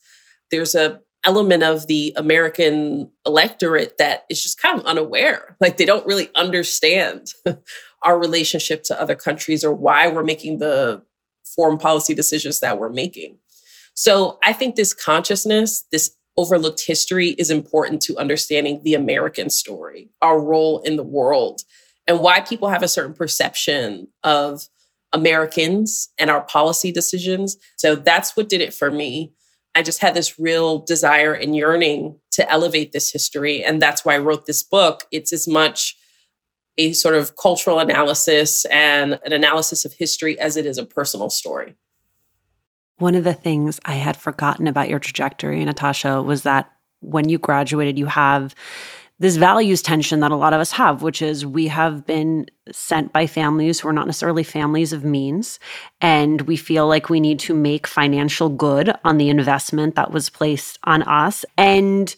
there's 0.51 0.75
a 0.75 1.01
element 1.25 1.63
of 1.63 1.87
the 1.87 2.13
American 2.17 3.11
electorate 3.25 3.99
that 3.99 4.25
is 4.29 4.43
just 4.43 4.61
kind 4.61 4.79
of 4.79 4.87
unaware. 4.87 5.57
Like 5.61 5.77
they 5.77 5.85
don't 5.85 6.07
really 6.07 6.31
understand 6.35 7.33
our 8.03 8.19
relationship 8.19 8.83
to 8.85 9.01
other 9.01 9.15
countries 9.15 9.65
or 9.65 9.73
why 9.73 10.09
we're 10.09 10.25
making 10.25 10.59
the 10.59 11.03
foreign 11.45 11.79
policy 11.79 12.15
decisions 12.15 12.61
that 12.61 12.79
we're 12.79 12.91
making. 12.91 13.39
So 13.95 14.39
I 14.43 14.53
think 14.53 14.75
this 14.75 14.95
consciousness, 14.95 15.85
this 15.93 16.17
overlooked 16.37 16.85
history 16.85 17.31
is 17.31 17.51
important 17.51 18.01
to 18.03 18.17
understanding 18.17 18.81
the 18.83 18.95
American 18.95 19.51
story, 19.51 20.09
our 20.23 20.41
role 20.41 20.81
in 20.81 20.97
the 20.97 21.03
world, 21.03 21.63
and 22.07 22.21
why 22.21 22.41
people 22.41 22.69
have 22.69 22.83
a 22.83 22.89
certain 22.89 23.15
perception 23.15 24.09
of 24.25 24.69
Americans 25.13 26.09
and 26.19 26.31
our 26.31 26.41
policy 26.41 26.91
decisions. 26.91 27.59
So 27.77 27.95
that's 27.95 28.37
what 28.37 28.49
did 28.49 28.63
it 28.63 28.73
for 28.73 28.91
me. 28.91 29.33
I 29.75 29.83
just 29.83 30.01
had 30.01 30.15
this 30.15 30.39
real 30.39 30.81
desire 30.81 31.33
and 31.33 31.57
yearning 31.57 32.19
to 32.33 32.51
elevate 32.51 32.93
this 32.93 33.11
history. 33.11 33.65
And 33.65 33.81
that's 33.81 34.05
why 34.05 34.15
I 34.15 34.19
wrote 34.19 34.47
this 34.47 34.63
book. 34.63 35.05
It's 35.11 35.33
as 35.33 35.49
much 35.49 35.97
a 36.79 36.93
sort 36.93 37.15
of 37.15 37.37
cultural 37.37 37.79
analysis 37.79 38.65
and 38.67 39.19
an 39.25 39.33
analysis 39.33 39.85
of 39.85 39.93
history 39.93 40.39
as 40.39 40.57
it 40.57 40.67
is 40.67 40.79
a 40.79 40.87
personal 40.87 41.31
story. 41.31 41.75
One 42.99 43.15
of 43.15 43.25
the 43.25 43.35
things 43.35 43.81
I 43.85 43.95
had 43.95 44.17
forgotten 44.17 44.67
about 44.67 44.89
your 44.89 44.99
trajectory, 44.99 45.65
Natasha, 45.65 46.23
was 46.23 46.43
that 46.43 46.71
when 47.01 47.29
you 47.29 47.39
graduated, 47.39 47.99
you 47.99 48.07
have 48.07 48.55
this 49.23 49.37
values 49.37 49.83
tension 49.83 50.19
that 50.19 50.33
a 50.33 50.37
lot 50.37 50.53
of 50.53 50.59
us 50.59 50.73
have, 50.73 51.01
which 51.01 51.23
is 51.23 51.47
we 51.47 51.69
have 51.69 52.05
been 52.05 52.45
sent 52.73 53.13
by 53.13 53.25
families 53.25 53.79
who 53.79 53.87
are 53.87 53.93
not 53.93 54.07
necessarily 54.07 54.43
families 54.43 54.93
of 54.93 55.05
means. 55.05 55.61
And 56.01 56.41
we 56.43 56.57
feel 56.57 56.89
like 56.89 57.09
we 57.09 57.21
need 57.21 57.39
to 57.41 57.55
make 57.55 57.87
financial 57.87 58.49
good 58.49 58.93
on 59.05 59.19
the 59.19 59.29
investment 59.29 59.95
that 59.95 60.11
was 60.11 60.29
placed 60.29 60.81
on 60.83 61.05
us. 61.05 61.45
And 61.57 62.13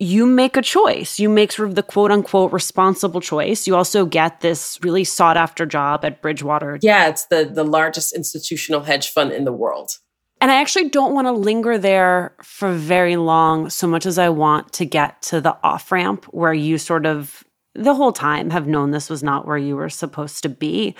you 0.00 0.26
make 0.26 0.56
a 0.56 0.62
choice. 0.62 1.20
You 1.20 1.28
make 1.28 1.52
sort 1.52 1.68
of 1.68 1.76
the 1.76 1.84
quote 1.84 2.10
unquote 2.10 2.52
responsible 2.52 3.20
choice. 3.20 3.68
You 3.68 3.76
also 3.76 4.04
get 4.04 4.40
this 4.40 4.76
really 4.82 5.04
sought 5.04 5.36
after 5.36 5.64
job 5.66 6.04
at 6.04 6.20
Bridgewater. 6.20 6.80
Yeah, 6.82 7.06
it's 7.06 7.26
the, 7.26 7.44
the 7.44 7.62
largest 7.62 8.12
institutional 8.12 8.80
hedge 8.80 9.08
fund 9.08 9.30
in 9.30 9.44
the 9.44 9.52
world. 9.52 9.92
And 10.40 10.50
I 10.50 10.60
actually 10.60 10.88
don't 10.88 11.14
want 11.14 11.26
to 11.26 11.32
linger 11.32 11.76
there 11.76 12.34
for 12.42 12.72
very 12.72 13.16
long, 13.16 13.68
so 13.68 13.86
much 13.86 14.06
as 14.06 14.18
I 14.18 14.30
want 14.30 14.72
to 14.74 14.86
get 14.86 15.20
to 15.22 15.40
the 15.40 15.56
off 15.62 15.92
ramp 15.92 16.24
where 16.26 16.54
you 16.54 16.78
sort 16.78 17.04
of 17.04 17.44
the 17.74 17.94
whole 17.94 18.12
time 18.12 18.50
have 18.50 18.66
known 18.66 18.90
this 18.90 19.10
was 19.10 19.22
not 19.22 19.46
where 19.46 19.58
you 19.58 19.76
were 19.76 19.90
supposed 19.90 20.42
to 20.42 20.48
be. 20.48 20.94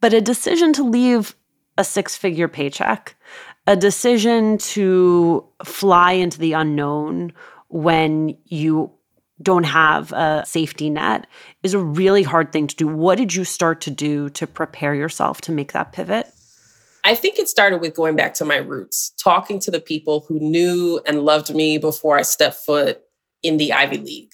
But 0.00 0.12
a 0.12 0.20
decision 0.20 0.72
to 0.74 0.84
leave 0.84 1.34
a 1.78 1.84
six 1.84 2.16
figure 2.16 2.48
paycheck, 2.48 3.16
a 3.66 3.76
decision 3.76 4.58
to 4.58 5.46
fly 5.64 6.12
into 6.12 6.38
the 6.38 6.52
unknown 6.52 7.32
when 7.68 8.36
you 8.44 8.92
don't 9.40 9.64
have 9.64 10.12
a 10.12 10.44
safety 10.46 10.90
net 10.90 11.26
is 11.62 11.74
a 11.74 11.78
really 11.78 12.22
hard 12.22 12.52
thing 12.52 12.66
to 12.66 12.76
do. 12.76 12.86
What 12.86 13.18
did 13.18 13.34
you 13.34 13.44
start 13.44 13.80
to 13.82 13.90
do 13.90 14.28
to 14.30 14.46
prepare 14.46 14.94
yourself 14.94 15.40
to 15.42 15.52
make 15.52 15.72
that 15.72 15.92
pivot? 15.92 16.32
I 17.04 17.14
think 17.14 17.38
it 17.38 17.48
started 17.48 17.80
with 17.80 17.96
going 17.96 18.14
back 18.14 18.34
to 18.34 18.44
my 18.44 18.56
roots, 18.56 19.12
talking 19.22 19.58
to 19.60 19.70
the 19.70 19.80
people 19.80 20.24
who 20.28 20.38
knew 20.38 21.00
and 21.06 21.24
loved 21.24 21.54
me 21.54 21.78
before 21.78 22.16
I 22.16 22.22
stepped 22.22 22.56
foot 22.56 23.02
in 23.42 23.56
the 23.56 23.72
Ivy 23.72 23.98
League. 23.98 24.32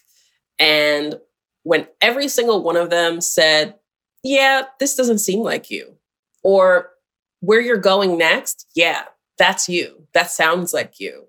And 0.59 1.19
when 1.63 1.87
every 2.01 2.29
single 2.29 2.63
one 2.63 2.77
of 2.77 2.91
them 2.91 3.21
said, 3.21 3.77
Yeah, 4.23 4.63
this 4.81 4.97
doesn't 4.97 5.19
seem 5.19 5.41
like 5.41 5.71
you, 5.71 5.97
or 6.43 6.91
where 7.41 7.61
you're 7.61 7.77
going 7.79 8.19
next, 8.19 8.67
yeah, 8.75 9.05
that's 9.39 9.69
you. 9.69 10.07
That 10.13 10.31
sounds 10.31 10.75
like 10.75 11.01
you. 11.01 11.27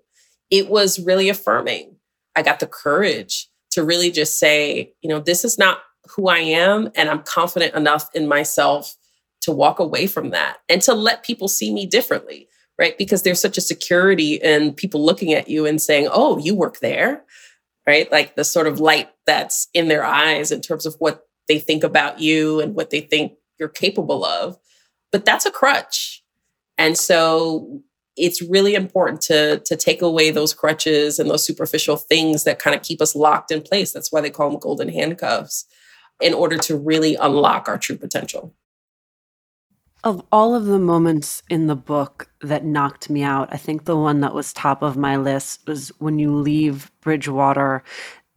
It 0.50 0.68
was 0.68 0.98
really 0.98 1.28
affirming. 1.28 1.96
I 2.36 2.42
got 2.42 2.60
the 2.60 2.66
courage 2.66 3.48
to 3.72 3.84
really 3.84 4.10
just 4.10 4.38
say, 4.38 4.92
you 5.00 5.08
know, 5.08 5.20
this 5.20 5.44
is 5.44 5.58
not 5.58 5.78
who 6.16 6.28
I 6.28 6.38
am. 6.38 6.90
And 6.96 7.08
I'm 7.08 7.22
confident 7.22 7.74
enough 7.74 8.08
in 8.14 8.26
myself 8.26 8.96
to 9.42 9.52
walk 9.52 9.78
away 9.78 10.06
from 10.06 10.30
that 10.30 10.58
and 10.68 10.82
to 10.82 10.94
let 10.94 11.24
people 11.24 11.48
see 11.48 11.72
me 11.72 11.86
differently, 11.86 12.48
right? 12.78 12.96
Because 12.98 13.22
there's 13.22 13.40
such 13.40 13.58
a 13.58 13.62
security 13.62 14.34
in 14.34 14.74
people 14.74 15.04
looking 15.04 15.32
at 15.32 15.48
you 15.48 15.66
and 15.66 15.80
saying, 15.80 16.08
oh, 16.10 16.38
you 16.38 16.54
work 16.54 16.80
there, 16.80 17.24
right? 17.86 18.10
Like 18.12 18.36
the 18.36 18.44
sort 18.44 18.66
of 18.66 18.80
light 18.80 19.10
that's 19.26 19.68
in 19.74 19.88
their 19.88 20.04
eyes 20.04 20.52
in 20.52 20.60
terms 20.60 20.86
of 20.86 20.94
what 20.98 21.26
they 21.48 21.58
think 21.58 21.82
about 21.82 22.20
you 22.20 22.60
and 22.60 22.74
what 22.74 22.90
they 22.90 23.00
think 23.00 23.32
you're 23.58 23.68
capable 23.68 24.24
of. 24.24 24.56
But 25.12 25.24
that's 25.24 25.46
a 25.46 25.50
crutch. 25.50 26.22
And 26.78 26.96
so 26.96 27.82
it's 28.16 28.42
really 28.42 28.74
important 28.74 29.20
to 29.22 29.60
to 29.60 29.76
take 29.76 30.02
away 30.02 30.30
those 30.30 30.54
crutches 30.54 31.18
and 31.18 31.30
those 31.30 31.44
superficial 31.44 31.96
things 31.96 32.44
that 32.44 32.58
kind 32.58 32.76
of 32.76 32.82
keep 32.82 33.00
us 33.00 33.14
locked 33.14 33.50
in 33.50 33.62
place. 33.62 33.92
That's 33.92 34.12
why 34.12 34.20
they 34.20 34.30
call 34.30 34.50
them 34.50 34.60
golden 34.60 34.88
handcuffs 34.88 35.64
in 36.20 36.34
order 36.34 36.58
to 36.58 36.76
really 36.76 37.16
unlock 37.16 37.68
our 37.68 37.78
true 37.78 37.96
potential. 37.96 38.54
Of 40.02 40.22
all 40.32 40.54
of 40.54 40.64
the 40.64 40.78
moments 40.78 41.42
in 41.50 41.66
the 41.66 41.76
book 41.76 42.30
that 42.40 42.64
knocked 42.64 43.10
me 43.10 43.22
out, 43.22 43.52
I 43.52 43.58
think 43.58 43.84
the 43.84 43.98
one 43.98 44.20
that 44.20 44.32
was 44.32 44.54
top 44.54 44.80
of 44.80 44.96
my 44.96 45.18
list 45.18 45.66
was 45.66 45.88
when 45.98 46.18
you 46.18 46.34
leave 46.34 46.90
Bridgewater 47.02 47.84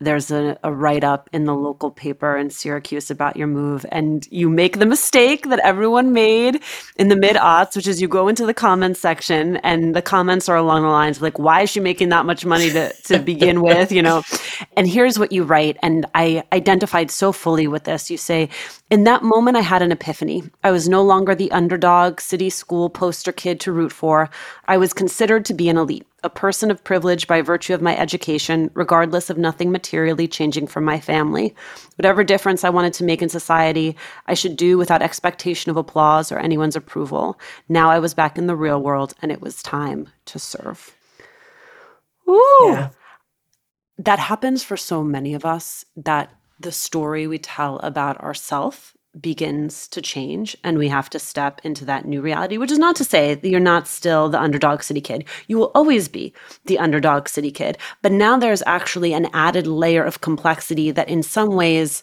there's 0.03 0.31
a, 0.31 0.57
a 0.63 0.71
write 0.71 1.03
up 1.03 1.29
in 1.33 1.45
the 1.45 1.55
local 1.55 1.91
paper 1.91 2.37
in 2.37 2.49
Syracuse 2.49 3.09
about 3.09 3.37
your 3.37 3.47
move, 3.47 3.85
and 3.91 4.27
you 4.31 4.49
make 4.49 4.79
the 4.79 4.85
mistake 4.85 5.49
that 5.49 5.59
everyone 5.59 6.13
made 6.13 6.61
in 6.95 7.07
the 7.07 7.15
mid 7.15 7.35
aughts, 7.35 7.75
which 7.75 7.87
is 7.87 8.01
you 8.01 8.07
go 8.07 8.27
into 8.27 8.45
the 8.45 8.53
comments 8.53 8.99
section, 8.99 9.57
and 9.57 9.95
the 9.95 10.01
comments 10.01 10.49
are 10.49 10.57
along 10.57 10.83
the 10.83 10.89
lines 10.89 11.21
like, 11.21 11.39
"Why 11.39 11.61
is 11.61 11.69
she 11.69 11.79
making 11.79 12.09
that 12.09 12.25
much 12.25 12.45
money 12.45 12.69
to 12.71 12.93
to 12.93 13.19
begin 13.19 13.61
with?" 13.67 13.91
You 13.91 14.01
know, 14.01 14.23
and 14.77 14.87
here's 14.87 15.17
what 15.17 15.31
you 15.31 15.43
write, 15.43 15.77
and 15.81 16.05
I 16.15 16.43
identified 16.51 17.11
so 17.11 17.31
fully 17.31 17.67
with 17.67 17.83
this. 17.85 18.09
You 18.11 18.17
say, 18.17 18.49
"In 18.89 19.03
that 19.05 19.23
moment, 19.23 19.57
I 19.57 19.61
had 19.61 19.81
an 19.81 19.91
epiphany. 19.91 20.43
I 20.63 20.71
was 20.71 20.87
no 20.89 21.01
longer 21.01 21.35
the 21.35 21.51
underdog 21.51 22.19
city 22.19 22.49
school 22.49 22.89
poster 22.89 23.31
kid 23.31 23.59
to 23.61 23.71
root 23.71 23.91
for. 23.91 24.29
I 24.67 24.77
was 24.77 24.93
considered 24.93 25.45
to 25.45 25.53
be 25.53 25.69
an 25.69 25.77
elite." 25.77 26.07
A 26.23 26.29
person 26.29 26.71
of 26.71 26.83
privilege 26.83 27.27
by 27.27 27.41
virtue 27.41 27.73
of 27.73 27.81
my 27.81 27.97
education, 27.97 28.71
regardless 28.73 29.29
of 29.29 29.37
nothing 29.37 29.71
materially 29.71 30.27
changing 30.27 30.67
from 30.67 30.85
my 30.85 30.99
family. 30.99 31.55
Whatever 31.97 32.23
difference 32.23 32.63
I 32.63 32.69
wanted 32.69 32.93
to 32.93 33.03
make 33.03 33.21
in 33.21 33.29
society, 33.29 33.95
I 34.27 34.33
should 34.33 34.55
do 34.55 34.77
without 34.77 35.01
expectation 35.01 35.69
of 35.69 35.77
applause 35.77 36.31
or 36.31 36.39
anyone's 36.39 36.75
approval. 36.75 37.39
Now 37.67 37.89
I 37.89 37.99
was 37.99 38.13
back 38.13 38.37
in 38.37 38.47
the 38.47 38.55
real 38.55 38.81
world 38.81 39.13
and 39.21 39.31
it 39.31 39.41
was 39.41 39.61
time 39.61 40.09
to 40.25 40.39
serve. 40.39 40.95
Ooh. 42.27 42.61
Yeah. 42.63 42.89
That 43.97 44.19
happens 44.19 44.63
for 44.63 44.77
so 44.77 45.03
many 45.03 45.33
of 45.33 45.45
us 45.45 45.85
that 45.95 46.31
the 46.59 46.71
story 46.71 47.27
we 47.27 47.37
tell 47.37 47.79
about 47.79 48.19
ourselves 48.21 48.93
begins 49.19 49.87
to 49.89 50.01
change 50.01 50.57
and 50.63 50.77
we 50.77 50.87
have 50.87 51.09
to 51.11 51.19
step 51.19 51.61
into 51.63 51.85
that 51.85 52.05
new 52.05 52.21
reality, 52.21 52.57
which 52.57 52.71
is 52.71 52.79
not 52.79 52.95
to 52.95 53.03
say 53.03 53.35
that 53.35 53.47
you're 53.47 53.59
not 53.59 53.87
still 53.87 54.29
the 54.29 54.41
underdog 54.41 54.81
city 54.81 55.01
kid. 55.01 55.25
You 55.47 55.57
will 55.57 55.71
always 55.75 56.07
be 56.07 56.33
the 56.65 56.79
underdog 56.79 57.27
city 57.27 57.51
kid. 57.51 57.77
But 58.01 58.11
now 58.11 58.37
there's 58.37 58.63
actually 58.65 59.13
an 59.13 59.27
added 59.33 59.67
layer 59.67 60.03
of 60.03 60.21
complexity 60.21 60.91
that 60.91 61.09
in 61.09 61.21
some 61.21 61.55
ways 61.55 62.01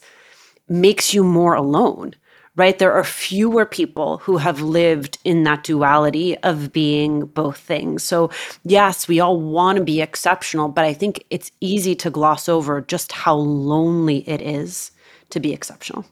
makes 0.69 1.13
you 1.13 1.23
more 1.23 1.53
alone, 1.53 2.15
right? 2.55 2.79
There 2.79 2.93
are 2.93 3.03
fewer 3.03 3.65
people 3.65 4.19
who 4.19 4.37
have 4.37 4.61
lived 4.61 5.17
in 5.25 5.43
that 5.43 5.63
duality 5.63 6.37
of 6.39 6.71
being 6.71 7.25
both 7.25 7.57
things. 7.57 8.03
So, 8.03 8.31
yes, 8.63 9.07
we 9.07 9.19
all 9.19 9.39
want 9.39 9.77
to 9.77 9.83
be 9.83 10.01
exceptional, 10.01 10.69
but 10.69 10.85
I 10.85 10.93
think 10.93 11.25
it's 11.29 11.51
easy 11.59 11.93
to 11.95 12.09
gloss 12.09 12.47
over 12.47 12.79
just 12.79 13.11
how 13.11 13.35
lonely 13.35 14.27
it 14.29 14.41
is 14.41 14.91
to 15.31 15.41
be 15.41 15.51
exceptional. 15.51 16.05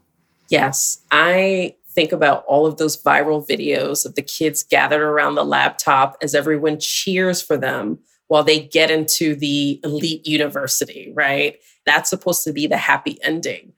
Yes, 0.50 1.04
I 1.12 1.76
think 1.92 2.12
about 2.12 2.44
all 2.46 2.66
of 2.66 2.78
those 2.78 3.02
viral 3.02 3.48
videos 3.48 4.06
of 4.06 4.16
the 4.16 4.22
kids 4.22 4.64
gathered 4.64 5.02
around 5.02 5.36
the 5.36 5.46
laptop 5.46 6.18
as 6.22 6.36
everyone 6.36 6.80
cheers 6.80 7.42
for 7.42 7.58
them 7.58 8.00
while 8.28 8.44
they 8.44 8.60
get 8.60 8.92
into 8.92 9.36
the 9.36 9.80
elite 9.84 10.26
university, 10.26 11.12
right? 11.16 11.58
That's 11.86 12.10
supposed 12.10 12.44
to 12.44 12.54
be 12.54 12.68
the 12.68 12.78
happy 12.78 13.18
ending. 13.24 13.74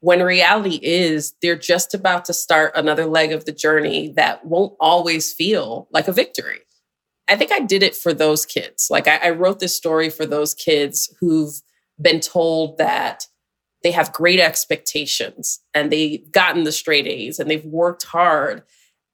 When 0.00 0.22
reality 0.22 0.78
is, 0.82 1.34
they're 1.42 1.58
just 1.58 1.94
about 1.94 2.24
to 2.26 2.34
start 2.34 2.72
another 2.74 3.06
leg 3.06 3.32
of 3.32 3.44
the 3.44 3.52
journey 3.52 4.12
that 4.16 4.44
won't 4.44 4.74
always 4.78 5.32
feel 5.32 5.88
like 5.90 6.06
a 6.06 6.12
victory. 6.12 6.60
I 7.26 7.36
think 7.36 7.50
I 7.52 7.60
did 7.60 7.82
it 7.82 7.96
for 7.96 8.14
those 8.14 8.46
kids. 8.46 8.88
Like, 8.90 9.08
I, 9.08 9.16
I 9.16 9.30
wrote 9.30 9.58
this 9.58 9.74
story 9.74 10.08
for 10.08 10.24
those 10.24 10.54
kids 10.54 11.12
who've 11.20 11.60
been 12.00 12.20
told 12.20 12.78
that 12.78 13.26
they 13.88 13.92
have 13.92 14.12
great 14.12 14.38
expectations 14.38 15.60
and 15.72 15.90
they've 15.90 16.30
gotten 16.30 16.64
the 16.64 16.72
straight 16.72 17.06
A's 17.06 17.38
and 17.38 17.50
they've 17.50 17.64
worked 17.64 18.04
hard. 18.04 18.62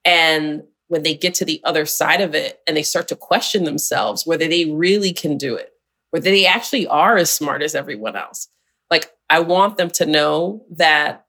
And 0.03 0.63
when 0.89 1.03
they 1.03 1.15
get 1.15 1.33
to 1.35 1.45
the 1.45 1.61
other 1.63 1.85
side 1.85 2.19
of 2.19 2.35
it 2.35 2.59
and 2.67 2.75
they 2.75 2.83
start 2.83 3.07
to 3.07 3.15
question 3.15 3.63
themselves 3.63 4.27
whether 4.27 4.49
they 4.49 4.65
really 4.65 5.13
can 5.13 5.37
do 5.37 5.55
it, 5.55 5.71
whether 6.11 6.29
they 6.29 6.45
actually 6.45 6.85
are 6.87 7.15
as 7.15 7.31
smart 7.31 7.61
as 7.61 7.73
everyone 7.73 8.17
else. 8.17 8.49
Like, 8.91 9.13
I 9.29 9.39
want 9.39 9.77
them 9.77 9.89
to 9.91 10.05
know 10.05 10.65
that 10.71 11.25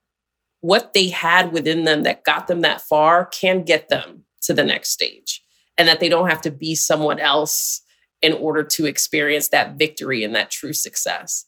what 0.60 0.92
they 0.92 1.08
had 1.10 1.52
within 1.52 1.84
them 1.84 2.02
that 2.02 2.24
got 2.24 2.48
them 2.48 2.62
that 2.62 2.80
far 2.80 3.26
can 3.26 3.62
get 3.62 3.88
them 3.88 4.24
to 4.42 4.54
the 4.54 4.64
next 4.64 4.90
stage 4.90 5.40
and 5.78 5.86
that 5.86 6.00
they 6.00 6.08
don't 6.08 6.28
have 6.30 6.42
to 6.42 6.50
be 6.50 6.74
someone 6.74 7.20
else 7.20 7.80
in 8.22 8.32
order 8.32 8.64
to 8.64 8.86
experience 8.86 9.50
that 9.50 9.78
victory 9.78 10.24
and 10.24 10.34
that 10.34 10.50
true 10.50 10.72
success. 10.72 11.45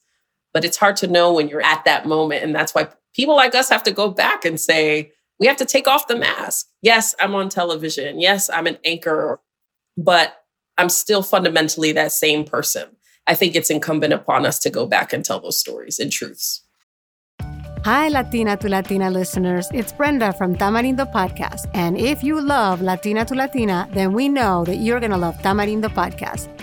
But 0.58 0.64
it's 0.64 0.76
hard 0.76 0.96
to 0.96 1.06
know 1.06 1.32
when 1.32 1.46
you're 1.46 1.64
at 1.64 1.84
that 1.84 2.04
moment. 2.04 2.42
And 2.42 2.52
that's 2.52 2.74
why 2.74 2.88
people 3.14 3.36
like 3.36 3.54
us 3.54 3.68
have 3.68 3.84
to 3.84 3.92
go 3.92 4.10
back 4.10 4.44
and 4.44 4.58
say, 4.58 5.12
we 5.38 5.46
have 5.46 5.56
to 5.58 5.64
take 5.64 5.86
off 5.86 6.08
the 6.08 6.16
mask. 6.16 6.66
Yes, 6.82 7.14
I'm 7.20 7.36
on 7.36 7.48
television. 7.48 8.18
Yes, 8.18 8.50
I'm 8.50 8.66
an 8.66 8.76
anchor, 8.84 9.40
but 9.96 10.42
I'm 10.76 10.88
still 10.88 11.22
fundamentally 11.22 11.92
that 11.92 12.10
same 12.10 12.44
person. 12.44 12.88
I 13.28 13.36
think 13.36 13.54
it's 13.54 13.70
incumbent 13.70 14.12
upon 14.12 14.44
us 14.46 14.58
to 14.58 14.68
go 14.68 14.84
back 14.84 15.12
and 15.12 15.24
tell 15.24 15.38
those 15.38 15.60
stories 15.60 16.00
and 16.00 16.10
truths. 16.10 16.64
Hi, 17.84 18.08
Latina 18.08 18.56
to 18.56 18.68
Latina 18.68 19.12
listeners. 19.12 19.68
It's 19.72 19.92
Brenda 19.92 20.32
from 20.32 20.56
Tamarindo 20.56 21.06
Podcast. 21.12 21.70
And 21.72 21.96
if 21.96 22.24
you 22.24 22.40
love 22.40 22.82
Latina 22.82 23.24
to 23.26 23.36
Latina, 23.36 23.88
then 23.92 24.12
we 24.12 24.28
know 24.28 24.64
that 24.64 24.78
you're 24.78 24.98
going 24.98 25.12
to 25.12 25.16
love 25.18 25.38
Tamarindo 25.38 25.84
Podcast. 25.84 26.48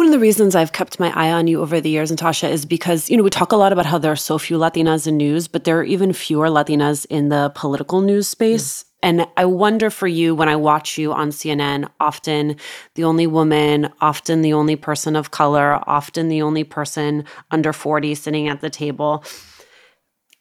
One 0.00 0.06
of 0.06 0.12
the 0.12 0.18
reasons 0.18 0.54
I've 0.54 0.72
kept 0.72 0.98
my 0.98 1.12
eye 1.14 1.30
on 1.30 1.46
you 1.46 1.60
over 1.60 1.78
the 1.78 1.90
years, 1.90 2.10
Natasha, 2.10 2.48
is 2.48 2.64
because, 2.64 3.10
you 3.10 3.18
know, 3.18 3.22
we 3.22 3.28
talk 3.28 3.52
a 3.52 3.56
lot 3.56 3.70
about 3.70 3.84
how 3.84 3.98
there 3.98 4.10
are 4.10 4.16
so 4.16 4.38
few 4.38 4.56
Latinas 4.56 5.06
in 5.06 5.18
news, 5.18 5.46
but 5.46 5.64
there 5.64 5.78
are 5.78 5.84
even 5.84 6.14
fewer 6.14 6.46
Latinas 6.46 7.04
in 7.10 7.28
the 7.28 7.52
political 7.54 8.00
news 8.00 8.26
space. 8.26 8.82
Mm. 8.82 8.86
And 9.02 9.26
I 9.36 9.44
wonder 9.44 9.90
for 9.90 10.06
you, 10.08 10.34
when 10.34 10.48
I 10.48 10.56
watch 10.56 10.96
you 10.96 11.12
on 11.12 11.28
CNN, 11.28 11.86
often 12.00 12.56
the 12.94 13.04
only 13.04 13.26
woman, 13.26 13.92
often 14.00 14.40
the 14.40 14.54
only 14.54 14.74
person 14.74 15.16
of 15.16 15.32
color, 15.32 15.78
often 15.86 16.28
the 16.28 16.40
only 16.40 16.64
person 16.64 17.26
under 17.50 17.74
40 17.74 18.14
sitting 18.14 18.48
at 18.48 18.62
the 18.62 18.70
table. 18.70 19.22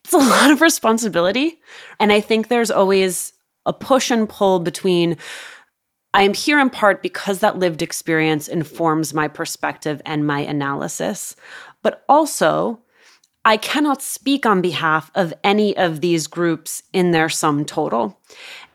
It's 0.06 0.14
a 0.14 0.18
lot 0.36 0.52
of 0.52 0.62
responsibility. 0.62 1.60
And 2.00 2.14
I 2.14 2.22
think 2.22 2.48
there's 2.48 2.72
always 2.72 3.34
a 3.66 3.74
push 3.74 4.10
and 4.10 4.30
pull 4.30 4.62
between 4.62 5.18
I 6.14 6.24
am 6.24 6.34
here 6.34 6.60
in 6.60 6.70
part 6.70 7.04
because 7.04 7.40
that 7.40 7.60
lived 7.60 7.82
experience 7.82 8.48
informs 8.48 9.14
my 9.14 9.28
perspective 9.28 10.02
and 10.06 10.26
my 10.26 10.40
analysis. 10.40 11.36
But 11.84 12.04
also, 12.10 12.80
I 13.46 13.58
cannot 13.58 14.02
speak 14.02 14.46
on 14.46 14.62
behalf 14.62 15.12
of 15.16 15.34
any 15.44 15.78
of 15.78 16.02
these 16.02 16.28
groups 16.28 16.84
in 16.94 17.12
their 17.12 17.30
sum 17.30 17.64
total. 17.64 18.20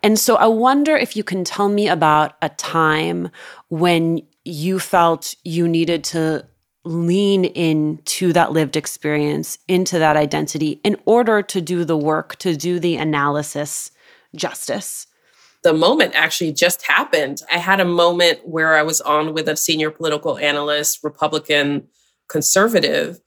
And 0.03 0.19
so 0.19 0.37
I 0.37 0.47
wonder 0.47 0.97
if 0.97 1.17
you 1.17 1.25
can 1.25 1.45
tell 1.45 1.69
me 1.69 1.89
about 1.89 2.37
a 2.41 2.49
time 2.51 3.31
when 3.69 4.23
you 4.45 4.79
felt 4.79 5.35
you 5.45 5.67
needed 5.67 6.05
to 6.05 6.47
lean 6.85 7.47
into 7.47 8.33
that 8.33 8.53
lived 8.53 8.77
experience, 8.77 9.59
into 9.69 9.99
that 9.99 10.17
identity, 10.17 10.81
in 10.85 10.97
order 11.07 11.43
to 11.43 11.61
do 11.61 11.85
the 11.85 11.97
work, 11.97 12.37
to 12.37 12.57
do 12.57 12.79
the 12.79 12.97
analysis 12.97 13.91
justice 14.37 15.07
the 15.65 15.73
moment 15.73 16.13
actually 16.15 16.53
just 16.53 16.83
happened. 16.83 17.41
I 17.53 17.59
had 17.59 17.81
a 17.81 17.85
moment 17.85 18.41
where 18.45 18.77
I 18.77 18.83
was 18.83 19.01
on 19.01 19.35
with 19.35 19.49
a 19.49 19.57
senior 19.57 19.91
political 19.91 20.39
analyst, 20.39 21.01
Republican 21.03 21.89
conservative, 22.29 23.19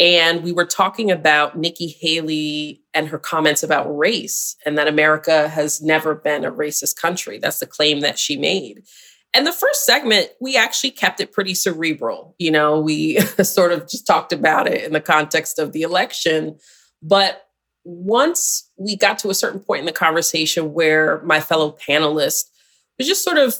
and 0.00 0.42
we 0.42 0.50
were 0.50 0.64
talking 0.64 1.10
about 1.10 1.56
Nikki 1.56 1.86
Haley 1.86 2.82
and 2.94 3.06
her 3.08 3.18
comments 3.18 3.62
about 3.62 3.96
race 3.96 4.56
and 4.66 4.76
that 4.76 4.88
America 4.88 5.48
has 5.48 5.80
never 5.80 6.16
been 6.16 6.44
a 6.44 6.50
racist 6.50 6.96
country. 6.96 7.38
That's 7.38 7.60
the 7.60 7.66
claim 7.66 8.00
that 8.00 8.18
she 8.18 8.36
made. 8.36 8.82
And 9.32 9.46
the 9.46 9.52
first 9.52 9.84
segment, 9.84 10.30
we 10.40 10.56
actually 10.56 10.90
kept 10.90 11.20
it 11.20 11.32
pretty 11.32 11.54
cerebral. 11.54 12.34
You 12.38 12.50
know, 12.50 12.80
we 12.80 13.20
sort 13.42 13.72
of 13.72 13.88
just 13.88 14.06
talked 14.06 14.32
about 14.32 14.66
it 14.66 14.82
in 14.84 14.92
the 14.92 15.00
context 15.00 15.58
of 15.58 15.72
the 15.72 15.82
election. 15.82 16.58
But 17.02 17.43
once 17.84 18.70
we 18.76 18.96
got 18.96 19.18
to 19.18 19.30
a 19.30 19.34
certain 19.34 19.60
point 19.60 19.80
in 19.80 19.86
the 19.86 19.92
conversation 19.92 20.72
where 20.72 21.20
my 21.22 21.40
fellow 21.40 21.76
panelist 21.86 22.44
was 22.98 23.06
just 23.06 23.22
sort 23.24 23.38
of 23.38 23.54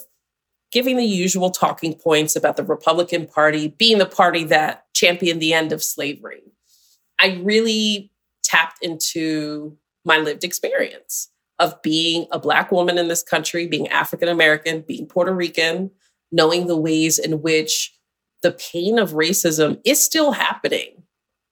giving 0.71 0.97
the 0.97 1.05
usual 1.05 1.51
talking 1.51 1.93
points 1.93 2.35
about 2.35 2.57
the 2.57 2.63
Republican 2.63 3.27
Party 3.27 3.69
being 3.77 3.97
the 3.97 4.05
party 4.05 4.43
that 4.43 4.85
championed 4.93 5.41
the 5.41 5.53
end 5.53 5.71
of 5.71 5.83
slavery, 5.83 6.41
I 7.19 7.39
really 7.43 8.11
tapped 8.43 8.83
into 8.83 9.77
my 10.03 10.17
lived 10.17 10.43
experience 10.43 11.29
of 11.59 11.81
being 11.81 12.27
a 12.31 12.39
Black 12.39 12.71
woman 12.71 12.97
in 12.97 13.07
this 13.07 13.23
country, 13.23 13.67
being 13.67 13.87
African 13.87 14.27
American, 14.27 14.81
being 14.81 15.05
Puerto 15.05 15.33
Rican, 15.33 15.91
knowing 16.31 16.67
the 16.67 16.77
ways 16.77 17.17
in 17.17 17.41
which 17.41 17.95
the 18.41 18.51
pain 18.51 18.99
of 18.99 19.11
racism 19.11 19.79
is 19.85 20.03
still 20.03 20.33
happening 20.33 20.94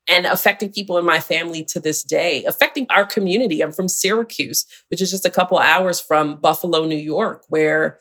and 0.07 0.25
affecting 0.25 0.71
people 0.71 0.97
in 0.97 1.05
my 1.05 1.19
family 1.19 1.63
to 1.63 1.79
this 1.79 2.03
day, 2.03 2.43
affecting 2.45 2.85
our 2.89 3.05
community. 3.05 3.61
I'm 3.61 3.71
from 3.71 3.87
Syracuse, 3.87 4.65
which 4.89 5.01
is 5.01 5.11
just 5.11 5.25
a 5.25 5.31
couple 5.31 5.57
hours 5.57 5.99
from 5.99 6.37
Buffalo, 6.37 6.85
New 6.85 6.97
York, 6.97 7.43
where 7.47 7.99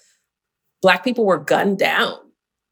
Black 0.80 1.04
people 1.04 1.24
were 1.24 1.38
gunned 1.38 1.78
down. 1.78 2.18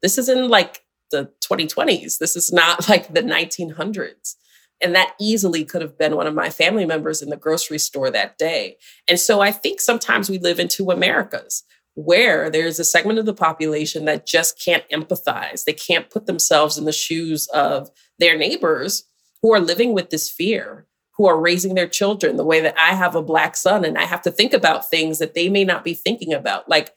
This 0.01 0.17
is 0.17 0.27
in 0.27 0.49
like 0.49 0.83
the 1.11 1.31
2020s. 1.49 2.17
This 2.17 2.35
is 2.35 2.51
not 2.51 2.89
like 2.89 3.13
the 3.13 3.21
1900s. 3.21 4.35
And 4.83 4.95
that 4.95 5.13
easily 5.19 5.63
could 5.63 5.83
have 5.83 5.97
been 5.97 6.15
one 6.15 6.25
of 6.25 6.33
my 6.33 6.49
family 6.49 6.85
members 6.85 7.21
in 7.21 7.29
the 7.29 7.37
grocery 7.37 7.77
store 7.77 8.09
that 8.09 8.37
day. 8.37 8.77
And 9.07 9.19
so 9.19 9.39
I 9.39 9.51
think 9.51 9.79
sometimes 9.79 10.29
we 10.29 10.39
live 10.39 10.59
in 10.59 10.67
two 10.67 10.89
Americas 10.89 11.63
where 11.93 12.49
there's 12.49 12.79
a 12.79 12.85
segment 12.85 13.19
of 13.19 13.25
the 13.25 13.33
population 13.33 14.05
that 14.05 14.25
just 14.25 14.59
can't 14.59 14.87
empathize. 14.89 15.65
They 15.65 15.73
can't 15.73 16.09
put 16.09 16.25
themselves 16.25 16.77
in 16.77 16.85
the 16.85 16.91
shoes 16.91 17.47
of 17.53 17.91
their 18.17 18.37
neighbors 18.37 19.03
who 19.41 19.53
are 19.53 19.59
living 19.59 19.93
with 19.93 20.09
this 20.09 20.29
fear, 20.29 20.85
who 21.15 21.27
are 21.27 21.39
raising 21.39 21.75
their 21.75 21.87
children 21.87 22.35
the 22.35 22.45
way 22.45 22.61
that 22.61 22.77
I 22.79 22.93
have 22.93 23.15
a 23.15 23.21
Black 23.21 23.55
son 23.55 23.85
and 23.85 23.97
I 23.97 24.05
have 24.05 24.21
to 24.23 24.31
think 24.31 24.53
about 24.53 24.89
things 24.89 25.19
that 25.19 25.33
they 25.33 25.49
may 25.49 25.63
not 25.63 25.83
be 25.83 25.93
thinking 25.93 26.33
about. 26.33 26.69
Like, 26.69 26.93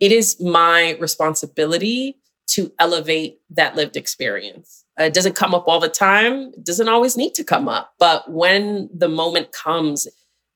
it 0.00 0.12
is 0.12 0.40
my 0.40 0.96
responsibility 1.00 2.18
to 2.48 2.72
elevate 2.78 3.40
that 3.50 3.76
lived 3.76 3.96
experience. 3.96 4.84
It 4.98 5.14
doesn't 5.14 5.36
come 5.36 5.54
up 5.54 5.66
all 5.66 5.80
the 5.80 5.88
time, 5.88 6.52
it 6.56 6.64
doesn't 6.64 6.88
always 6.88 7.16
need 7.16 7.34
to 7.34 7.44
come 7.44 7.68
up. 7.68 7.94
But 7.98 8.30
when 8.30 8.88
the 8.94 9.08
moment 9.08 9.52
comes, 9.52 10.06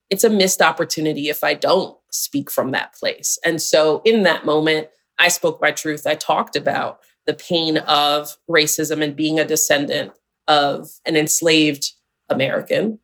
it's 0.08 0.24
a 0.24 0.30
missed 0.30 0.62
opportunity 0.62 1.28
if 1.28 1.44
I 1.44 1.54
don't 1.54 1.96
speak 2.10 2.50
from 2.50 2.70
that 2.72 2.94
place. 2.94 3.38
And 3.44 3.60
so 3.60 4.02
in 4.04 4.22
that 4.24 4.44
moment, 4.44 4.88
I 5.18 5.28
spoke 5.28 5.60
my 5.60 5.70
truth. 5.70 6.06
I 6.06 6.14
talked 6.14 6.56
about 6.56 7.00
the 7.26 7.34
pain 7.34 7.78
of 7.78 8.36
racism 8.48 9.02
and 9.02 9.14
being 9.14 9.38
a 9.38 9.44
descendant 9.44 10.12
of 10.48 10.88
an 11.06 11.16
enslaved 11.16 11.92
American. 12.28 12.98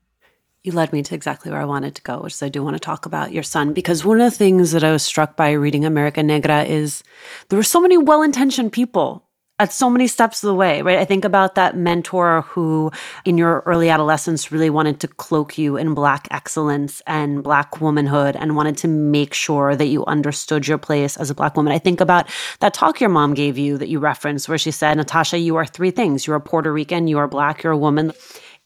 You 0.63 0.73
led 0.73 0.93
me 0.93 1.03
to 1.03 1.15
exactly 1.15 1.51
where 1.51 1.61
I 1.61 1.65
wanted 1.65 1.95
to 1.95 2.03
go, 2.03 2.21
which 2.21 2.35
is 2.35 2.43
I 2.43 2.49
do 2.49 2.63
want 2.63 2.75
to 2.75 2.81
talk 2.81 3.07
about 3.07 3.33
your 3.33 3.45
son 3.45 3.73
because 3.73 4.05
one 4.05 4.21
of 4.21 4.31
the 4.31 4.37
things 4.37 4.73
that 4.73 4.83
I 4.83 4.91
was 4.91 5.05
struck 5.05 5.37
by 5.37 5.53
reading 5.53 5.85
American 5.85 6.27
Negra 6.27 6.65
is 6.65 7.05
there 7.49 7.57
were 7.57 7.63
so 7.63 7.81
many 7.81 7.97
well 7.97 8.23
intentioned 8.23 8.73
people 8.73 9.26
at 9.59 9.73
so 9.73 9.89
many 9.89 10.07
steps 10.07 10.43
of 10.43 10.49
the 10.49 10.55
way, 10.55 10.83
right? 10.83 10.99
I 10.99 11.07
think 11.07 11.25
about 11.25 11.55
that 11.55 11.77
mentor 11.77 12.43
who, 12.43 12.91
in 13.25 13.39
your 13.39 13.63
early 13.65 13.89
adolescence, 13.89 14.53
really 14.53 14.69
wanted 14.69 15.01
to 15.01 15.09
cloak 15.09 15.57
you 15.57 15.79
in 15.79 15.95
Black 15.95 16.29
excellence 16.31 17.01
and 17.07 17.43
Black 17.43 17.81
womanhood 17.81 18.37
and 18.37 18.55
wanted 18.55 18.77
to 18.79 18.89
make 18.89 19.33
sure 19.33 19.75
that 19.75 19.87
you 19.87 20.05
understood 20.05 20.69
your 20.69 20.77
place 20.77 21.17
as 21.17 21.31
a 21.31 21.35
Black 21.35 21.57
woman. 21.57 21.73
I 21.73 21.79
think 21.79 22.03
about 22.03 22.29
that 22.61 22.75
talk 22.75 23.01
your 23.01 23.09
mom 23.09 23.33
gave 23.33 23.57
you 23.57 23.79
that 23.79 23.89
you 23.89 23.99
referenced, 23.99 24.47
where 24.49 24.59
she 24.59 24.71
said, 24.71 24.99
Natasha, 24.99 25.39
you 25.39 25.57
are 25.57 25.65
three 25.65 25.91
things 25.91 26.27
you're 26.27 26.37
a 26.37 26.41
Puerto 26.41 26.71
Rican, 26.71 27.09
you 27.09 27.17
are 27.17 27.29
Black, 27.29 27.63
you're 27.63 27.73
a 27.73 27.79
woman. 27.79 28.13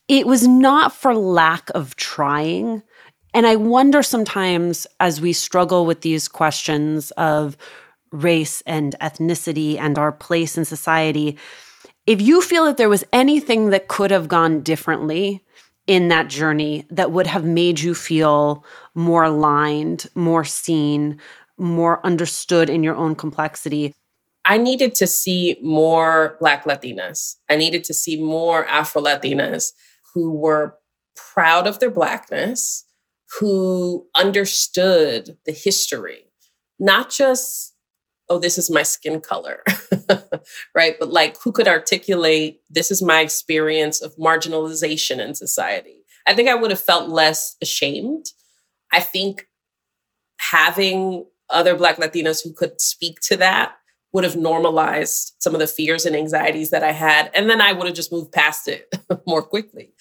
It 0.08 0.26
was 0.26 0.48
not 0.48 0.92
for 0.92 1.14
lack 1.14 1.70
of 1.70 1.94
trying. 1.94 2.82
And 3.32 3.46
I 3.46 3.54
wonder 3.54 4.02
sometimes 4.02 4.88
as 4.98 5.20
we 5.20 5.32
struggle 5.32 5.86
with 5.86 6.00
these 6.00 6.26
questions 6.26 7.12
of, 7.12 7.56
race 8.12 8.62
and 8.66 8.96
ethnicity 9.00 9.78
and 9.78 9.98
our 9.98 10.12
place 10.12 10.58
in 10.58 10.64
society, 10.64 11.38
if 12.06 12.20
you 12.20 12.42
feel 12.42 12.64
that 12.64 12.76
there 12.76 12.88
was 12.88 13.04
anything 13.12 13.70
that 13.70 13.88
could 13.88 14.10
have 14.10 14.28
gone 14.28 14.62
differently 14.62 15.44
in 15.86 16.08
that 16.08 16.28
journey 16.28 16.86
that 16.90 17.12
would 17.12 17.26
have 17.26 17.44
made 17.44 17.80
you 17.80 17.94
feel 17.94 18.64
more 18.94 19.24
aligned, 19.24 20.06
more 20.14 20.44
seen, 20.44 21.20
more 21.58 22.04
understood 22.04 22.70
in 22.70 22.82
your 22.82 22.96
own 22.96 23.14
complexity, 23.14 23.94
I 24.44 24.56
needed 24.56 24.94
to 24.96 25.06
see 25.06 25.58
more 25.62 26.36
Black 26.40 26.64
Latinas. 26.64 27.36
I 27.48 27.56
needed 27.56 27.84
to 27.84 27.94
see 27.94 28.20
more 28.20 28.66
Afro 28.66 29.02
Latinas 29.02 29.72
who 30.14 30.32
were 30.32 30.76
proud 31.14 31.66
of 31.66 31.78
their 31.78 31.90
Blackness, 31.90 32.84
who 33.38 34.06
understood 34.16 35.36
the 35.44 35.52
history, 35.52 36.24
not 36.78 37.10
just 37.10 37.69
oh, 38.30 38.38
this 38.38 38.56
is 38.56 38.70
my 38.70 38.84
skin 38.84 39.20
color, 39.20 39.62
right? 40.74 40.96
But 40.98 41.10
like, 41.10 41.36
who 41.42 41.52
could 41.52 41.68
articulate, 41.68 42.60
this 42.70 42.90
is 42.90 43.02
my 43.02 43.20
experience 43.20 44.00
of 44.00 44.16
marginalization 44.16 45.18
in 45.18 45.34
society? 45.34 46.04
I 46.26 46.34
think 46.34 46.48
I 46.48 46.54
would 46.54 46.70
have 46.70 46.80
felt 46.80 47.10
less 47.10 47.56
ashamed. 47.60 48.26
I 48.92 49.00
think 49.00 49.48
having 50.38 51.26
other 51.50 51.74
Black 51.74 51.96
Latinos 51.96 52.42
who 52.42 52.52
could 52.52 52.80
speak 52.80 53.20
to 53.22 53.36
that 53.38 53.74
would 54.12 54.24
have 54.24 54.36
normalized 54.36 55.34
some 55.38 55.54
of 55.54 55.60
the 55.60 55.66
fears 55.66 56.04
and 56.04 56.16
anxieties 56.16 56.70
that 56.70 56.82
I 56.82 56.92
had. 56.92 57.30
And 57.34 57.48
then 57.48 57.60
I 57.60 57.72
would 57.72 57.86
have 57.86 57.94
just 57.94 58.12
moved 58.12 58.32
past 58.32 58.68
it 58.68 58.92
more 59.26 59.42
quickly. 59.42 59.92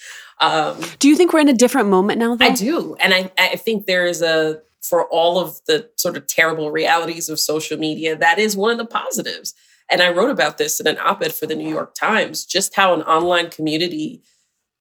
Um, 0.42 0.80
do 1.00 1.08
you 1.08 1.15
think 1.15 1.34
we're 1.34 1.42
in 1.42 1.50
a 1.50 1.54
different 1.54 1.89
moment 1.89 2.20
now, 2.20 2.36
though? 2.36 2.46
I 2.46 2.54
do. 2.54 2.96
And 3.00 3.13
I, 3.13 3.32
I 3.38 3.56
think 3.56 3.86
there 3.86 4.06
is 4.06 4.22
a 4.22 4.62
for 4.82 5.08
all 5.08 5.39
of 5.39 5.60
the 5.68 5.89
sort 5.98 6.18
of 6.18 6.28
terrible 6.28 6.72
realities 6.72 7.30
of 7.30 7.39
social 7.39 7.78
media, 7.78 8.15
that 8.15 8.39
is 8.39 8.56
one 8.56 8.72
of 8.72 8.78
the 8.78 8.86
positives. 8.86 9.54
And 9.89 10.02
I 10.02 10.10
wrote 10.10 10.30
about 10.30 10.58
this 10.58 10.80
in 10.80 10.88
an 10.88 10.98
op 11.00 11.24
ed 11.24 11.34
for 11.34 11.46
the 11.46 11.56
New 11.56 11.70
York 11.70 11.96
Times 11.96 12.46
just 12.46 12.76
how 12.76 12.94
an 12.94 13.02
online 13.04 13.50
community 13.50 14.22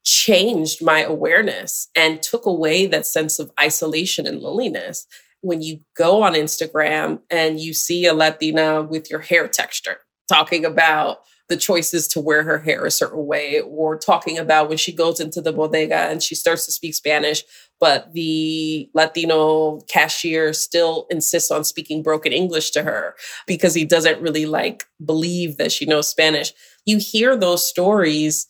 changed 0.05 0.83
my 0.83 1.01
awareness 1.01 1.89
and 1.97 2.23
took 2.23 2.47
away 2.47 2.87
that 2.87 3.07
sense 3.07 3.39
of 3.39 3.51
isolation 3.61 4.27
and 4.27 4.41
loneliness. 4.41 5.07
When 5.41 5.63
you 5.63 5.81
go 5.97 6.23
on 6.23 6.35
Instagram 6.35 7.21
and 7.31 7.61
you 7.61 7.73
see 7.73 8.07
a 8.07 8.15
Latina 8.15 8.83
with 8.83 9.11
your 9.11 9.21
hair 9.21 9.49
texture 9.49 9.99
talking 10.29 10.65
about 10.65 11.21
the 11.49 11.57
choices 11.57 12.07
to 12.09 12.21
wear 12.21 12.43
her 12.43 12.59
hair 12.59 12.85
a 12.85 12.91
certain 12.91 13.25
way, 13.27 13.61
or 13.63 13.97
talking 13.97 14.37
about 14.37 14.69
when 14.69 14.77
she 14.77 14.93
goes 14.93 15.19
into 15.19 15.41
the 15.41 15.53
bodega 15.53 15.97
and 15.97 16.23
she 16.23 16.35
starts 16.35 16.67
to 16.67 16.73
speak 16.73 16.95
Spanish, 16.95 17.43
but 17.81 18.13
the 18.13 18.91
Latino 18.93 19.81
cashier 19.89 20.53
still 20.53 21.07
insists 21.09 21.51
on 21.51 21.65
speaking 21.65 22.03
broken 22.03 22.33
English 22.33 22.71
to 22.73 22.83
her 22.83 23.15
because 23.47 23.73
he 23.73 23.87
doesn't 23.87 24.21
really 24.21 24.45
like 24.45 24.85
believe 25.03 25.57
that 25.57 25.73
she 25.73 25.87
knows 25.87 26.07
Spanish. 26.07 26.53
You 26.85 26.99
hear 26.99 27.35
those 27.35 27.67
stories 27.67 28.47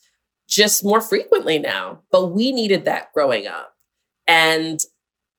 just 0.48 0.84
more 0.84 1.00
frequently 1.00 1.58
now, 1.58 2.00
but 2.10 2.32
we 2.32 2.50
needed 2.50 2.84
that 2.86 3.12
growing 3.12 3.46
up. 3.46 3.74
And 4.26 4.80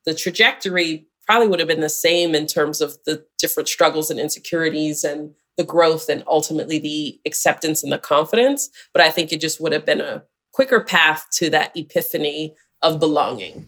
the 0.06 0.14
trajectory 0.14 1.08
probably 1.26 1.48
would 1.48 1.60
have 1.60 1.68
been 1.68 1.82
the 1.82 1.90
same 1.90 2.34
in 2.36 2.46
terms 2.46 2.80
of 2.80 2.98
the 3.06 3.26
different 3.38 3.68
struggles 3.68 4.10
and 4.10 4.20
insecurities 4.20 5.04
and 5.04 5.34
the 5.60 5.66
growth 5.66 6.08
and 6.08 6.24
ultimately 6.26 6.80
the 6.80 7.20
acceptance 7.26 7.84
and 7.84 7.92
the 7.92 7.98
confidence. 7.98 8.70
But 8.94 9.02
I 9.02 9.12
think 9.12 9.34
it 9.34 9.42
just 9.42 9.60
would 9.60 9.74
have 9.74 9.86
been 9.86 10.00
a 10.00 10.24
quicker 10.54 10.80
path 10.80 11.28
to 11.34 11.50
that 11.50 11.76
epiphany 11.76 12.56
of 12.82 13.02
belonging. 13.02 13.68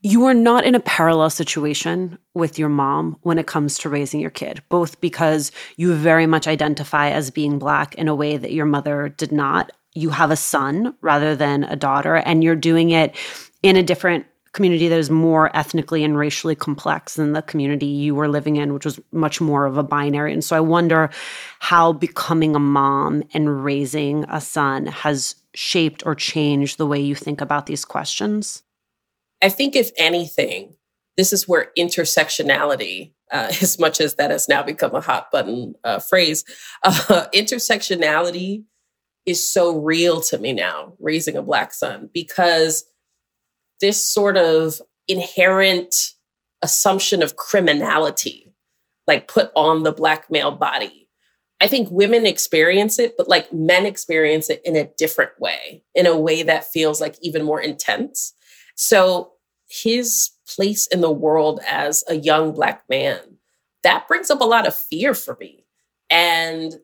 You 0.00 0.24
are 0.24 0.32
not 0.32 0.64
in 0.64 0.74
a 0.74 0.80
parallel 0.80 1.28
situation 1.28 2.16
with 2.32 2.58
your 2.58 2.70
mom 2.70 3.18
when 3.20 3.38
it 3.38 3.46
comes 3.46 3.76
to 3.78 3.90
raising 3.90 4.20
your 4.20 4.30
kid, 4.30 4.62
both 4.70 4.98
because 5.02 5.52
you 5.76 5.94
very 5.94 6.26
much 6.26 6.48
identify 6.48 7.10
as 7.10 7.30
being 7.30 7.58
Black 7.58 7.94
in 7.96 8.08
a 8.08 8.14
way 8.14 8.38
that 8.38 8.54
your 8.54 8.64
mother 8.64 9.10
did 9.10 9.30
not. 9.30 9.70
You 9.92 10.08
have 10.08 10.30
a 10.30 10.36
son 10.36 10.96
rather 11.02 11.36
than 11.36 11.64
a 11.64 11.76
daughter, 11.76 12.16
and 12.16 12.42
you're 12.42 12.56
doing 12.56 12.88
it 12.88 13.14
in 13.62 13.76
a 13.76 13.82
different 13.82 14.24
community 14.52 14.88
that 14.88 14.98
is 14.98 15.10
more 15.10 15.54
ethnically 15.56 16.02
and 16.02 16.16
racially 16.16 16.54
complex 16.54 17.14
than 17.14 17.32
the 17.32 17.42
community 17.42 17.86
you 17.86 18.14
were 18.14 18.28
living 18.28 18.56
in, 18.56 18.74
which 18.74 18.84
was 18.84 18.98
much 19.12 19.40
more 19.40 19.64
of 19.64 19.78
a 19.78 19.82
binary. 19.82 20.32
And 20.32 20.42
so 20.42 20.56
I 20.56 20.60
wonder 20.60 21.10
how 21.60 21.92
becoming 21.92 22.56
a 22.56 22.60
mom 22.60 23.22
and 23.32 23.64
raising 23.64 24.24
a 24.24 24.40
son 24.40 24.86
has 24.86 25.36
shaped 25.54 26.04
or 26.04 26.14
changed 26.14 26.78
the 26.78 26.86
way 26.86 27.00
you 27.00 27.14
think 27.14 27.40
about 27.40 27.66
these 27.66 27.84
questions. 27.84 28.62
I 29.42 29.48
think, 29.48 29.76
if 29.76 29.90
anything, 29.96 30.74
this 31.16 31.32
is 31.32 31.48
where 31.48 31.70
intersectionality, 31.78 33.12
uh, 33.32 33.52
as 33.62 33.78
much 33.78 34.00
as 34.00 34.16
that 34.16 34.30
has 34.30 34.48
now 34.48 34.62
become 34.62 34.94
a 34.94 35.00
hot 35.00 35.30
button 35.30 35.74
uh, 35.84 36.00
phrase, 36.00 36.44
uh, 36.82 37.26
intersectionality 37.34 38.64
is 39.26 39.52
so 39.52 39.78
real 39.78 40.20
to 40.22 40.38
me 40.38 40.52
now, 40.52 40.94
raising 40.98 41.36
a 41.36 41.42
Black 41.42 41.72
son, 41.72 42.10
because 42.12 42.84
this 43.80 44.04
sort 44.04 44.36
of 44.36 44.80
inherent 45.08 45.94
assumption 46.62 47.22
of 47.22 47.36
criminality, 47.36 48.52
like 49.06 49.28
put 49.28 49.50
on 49.54 49.82
the 49.82 49.92
black 49.92 50.30
male 50.30 50.52
body. 50.52 51.08
I 51.60 51.66
think 51.66 51.90
women 51.90 52.24
experience 52.24 52.98
it, 52.98 53.16
but 53.18 53.28
like 53.28 53.52
men 53.52 53.84
experience 53.84 54.48
it 54.48 54.62
in 54.64 54.76
a 54.76 54.90
different 54.96 55.32
way, 55.38 55.82
in 55.94 56.06
a 56.06 56.18
way 56.18 56.42
that 56.42 56.64
feels 56.64 57.00
like 57.00 57.16
even 57.20 57.42
more 57.42 57.60
intense. 57.60 58.34
So 58.76 59.32
his 59.68 60.30
place 60.48 60.86
in 60.86 61.00
the 61.00 61.10
world 61.10 61.60
as 61.68 62.02
a 62.08 62.14
young 62.14 62.52
black 62.52 62.82
man, 62.88 63.20
that 63.82 64.08
brings 64.08 64.30
up 64.30 64.40
a 64.40 64.46
lot 64.46 64.66
of 64.66 64.74
fear 64.74 65.12
for 65.14 65.36
me. 65.38 65.64
And 66.08 66.74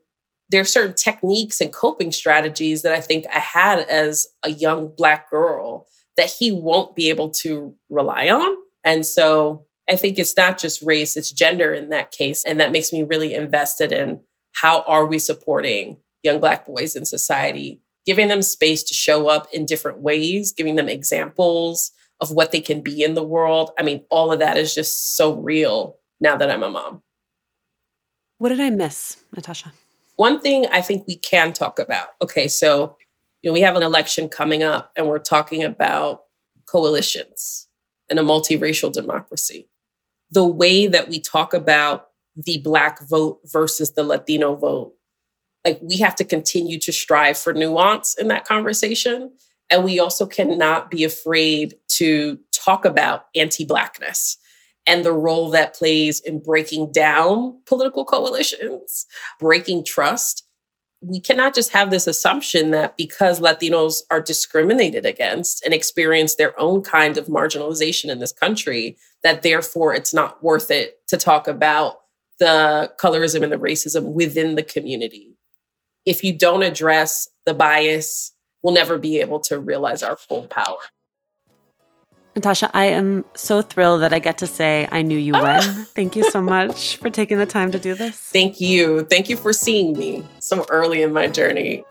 there 0.50 0.60
are 0.60 0.64
certain 0.64 0.94
techniques 0.94 1.60
and 1.60 1.72
coping 1.72 2.12
strategies 2.12 2.82
that 2.82 2.92
I 2.92 3.00
think 3.00 3.24
I 3.34 3.40
had 3.40 3.80
as 3.80 4.28
a 4.42 4.50
young 4.50 4.92
black 4.96 5.30
girl 5.30 5.86
that 6.16 6.30
he 6.30 6.52
won't 6.52 6.96
be 6.96 7.10
able 7.10 7.30
to 7.30 7.74
rely 7.90 8.28
on. 8.28 8.56
And 8.84 9.04
so 9.04 9.66
I 9.88 9.96
think 9.96 10.18
it's 10.18 10.36
not 10.36 10.58
just 10.58 10.82
race, 10.82 11.16
it's 11.16 11.30
gender 11.30 11.72
in 11.72 11.90
that 11.90 12.10
case. 12.10 12.44
And 12.44 12.58
that 12.60 12.72
makes 12.72 12.92
me 12.92 13.02
really 13.02 13.34
invested 13.34 13.92
in 13.92 14.20
how 14.52 14.82
are 14.82 15.06
we 15.06 15.18
supporting 15.18 15.98
young 16.22 16.40
Black 16.40 16.66
boys 16.66 16.96
in 16.96 17.04
society, 17.04 17.80
giving 18.04 18.28
them 18.28 18.42
space 18.42 18.82
to 18.84 18.94
show 18.94 19.28
up 19.28 19.46
in 19.52 19.66
different 19.66 20.00
ways, 20.00 20.52
giving 20.52 20.76
them 20.76 20.88
examples 20.88 21.92
of 22.20 22.30
what 22.30 22.50
they 22.50 22.60
can 22.60 22.80
be 22.80 23.02
in 23.02 23.14
the 23.14 23.22
world. 23.22 23.70
I 23.78 23.82
mean, 23.82 24.04
all 24.10 24.32
of 24.32 24.38
that 24.38 24.56
is 24.56 24.74
just 24.74 25.16
so 25.16 25.34
real 25.34 25.98
now 26.20 26.36
that 26.36 26.50
I'm 26.50 26.62
a 26.62 26.70
mom. 26.70 27.02
What 28.38 28.48
did 28.50 28.60
I 28.60 28.70
miss, 28.70 29.22
Natasha? 29.34 29.72
One 30.16 30.40
thing 30.40 30.66
I 30.72 30.80
think 30.80 31.06
we 31.06 31.16
can 31.16 31.52
talk 31.52 31.78
about. 31.78 32.08
Okay, 32.22 32.48
so 32.48 32.96
know, 33.46 33.52
we 33.52 33.60
have 33.60 33.76
an 33.76 33.82
election 33.82 34.28
coming 34.28 34.62
up 34.62 34.92
and 34.96 35.06
we're 35.06 35.18
talking 35.18 35.64
about 35.64 36.22
coalitions 36.66 37.68
and 38.10 38.18
a 38.18 38.22
multiracial 38.22 38.92
democracy. 38.92 39.68
The 40.30 40.46
way 40.46 40.86
that 40.86 41.08
we 41.08 41.20
talk 41.20 41.54
about 41.54 42.08
the 42.36 42.58
Black 42.58 43.00
vote 43.08 43.40
versus 43.44 43.92
the 43.92 44.02
Latino 44.02 44.54
vote, 44.54 44.94
like 45.64 45.78
we 45.82 45.96
have 45.98 46.14
to 46.16 46.24
continue 46.24 46.78
to 46.80 46.92
strive 46.92 47.38
for 47.38 47.52
nuance 47.52 48.14
in 48.18 48.28
that 48.28 48.44
conversation. 48.44 49.32
And 49.70 49.84
we 49.84 49.98
also 49.98 50.26
cannot 50.26 50.90
be 50.90 51.04
afraid 51.04 51.74
to 51.88 52.38
talk 52.52 52.84
about 52.84 53.26
anti 53.34 53.64
Blackness 53.64 54.38
and 54.86 55.04
the 55.04 55.12
role 55.12 55.50
that 55.50 55.74
plays 55.74 56.20
in 56.20 56.38
breaking 56.38 56.92
down 56.92 57.60
political 57.66 58.04
coalitions, 58.04 59.06
breaking 59.40 59.84
trust, 59.84 60.45
we 61.00 61.20
cannot 61.20 61.54
just 61.54 61.70
have 61.70 61.90
this 61.90 62.06
assumption 62.06 62.70
that 62.70 62.96
because 62.96 63.40
Latinos 63.40 64.00
are 64.10 64.20
discriminated 64.20 65.04
against 65.04 65.64
and 65.64 65.74
experience 65.74 66.34
their 66.34 66.58
own 66.58 66.82
kind 66.82 67.18
of 67.18 67.26
marginalization 67.26 68.10
in 68.10 68.18
this 68.18 68.32
country, 68.32 68.96
that 69.22 69.42
therefore 69.42 69.94
it's 69.94 70.14
not 70.14 70.42
worth 70.42 70.70
it 70.70 70.98
to 71.08 71.16
talk 71.16 71.48
about 71.48 72.00
the 72.38 72.92
colorism 73.00 73.42
and 73.42 73.52
the 73.52 73.56
racism 73.56 74.12
within 74.12 74.54
the 74.54 74.62
community. 74.62 75.36
If 76.04 76.24
you 76.24 76.36
don't 76.36 76.62
address 76.62 77.28
the 77.44 77.54
bias, 77.54 78.32
we'll 78.62 78.74
never 78.74 78.98
be 78.98 79.20
able 79.20 79.40
to 79.40 79.58
realize 79.58 80.02
our 80.02 80.16
full 80.16 80.46
power. 80.48 80.76
Natasha, 82.36 82.70
I 82.74 82.84
am 82.86 83.24
so 83.34 83.62
thrilled 83.62 84.02
that 84.02 84.12
I 84.12 84.18
get 84.18 84.36
to 84.38 84.46
say 84.46 84.86
I 84.92 85.00
knew 85.00 85.18
you 85.18 85.32
when. 85.32 85.62
Ah! 85.62 85.86
Thank 85.94 86.16
you 86.16 86.30
so 86.30 86.42
much 86.42 86.98
for 86.98 87.08
taking 87.08 87.38
the 87.38 87.46
time 87.46 87.72
to 87.72 87.78
do 87.78 87.94
this. 87.94 88.14
Thank 88.14 88.60
you. 88.60 89.04
Thank 89.04 89.30
you 89.30 89.38
for 89.38 89.54
seeing 89.54 89.98
me 89.98 90.22
so 90.38 90.66
early 90.68 91.00
in 91.00 91.14
my 91.14 91.28
journey. 91.28 91.82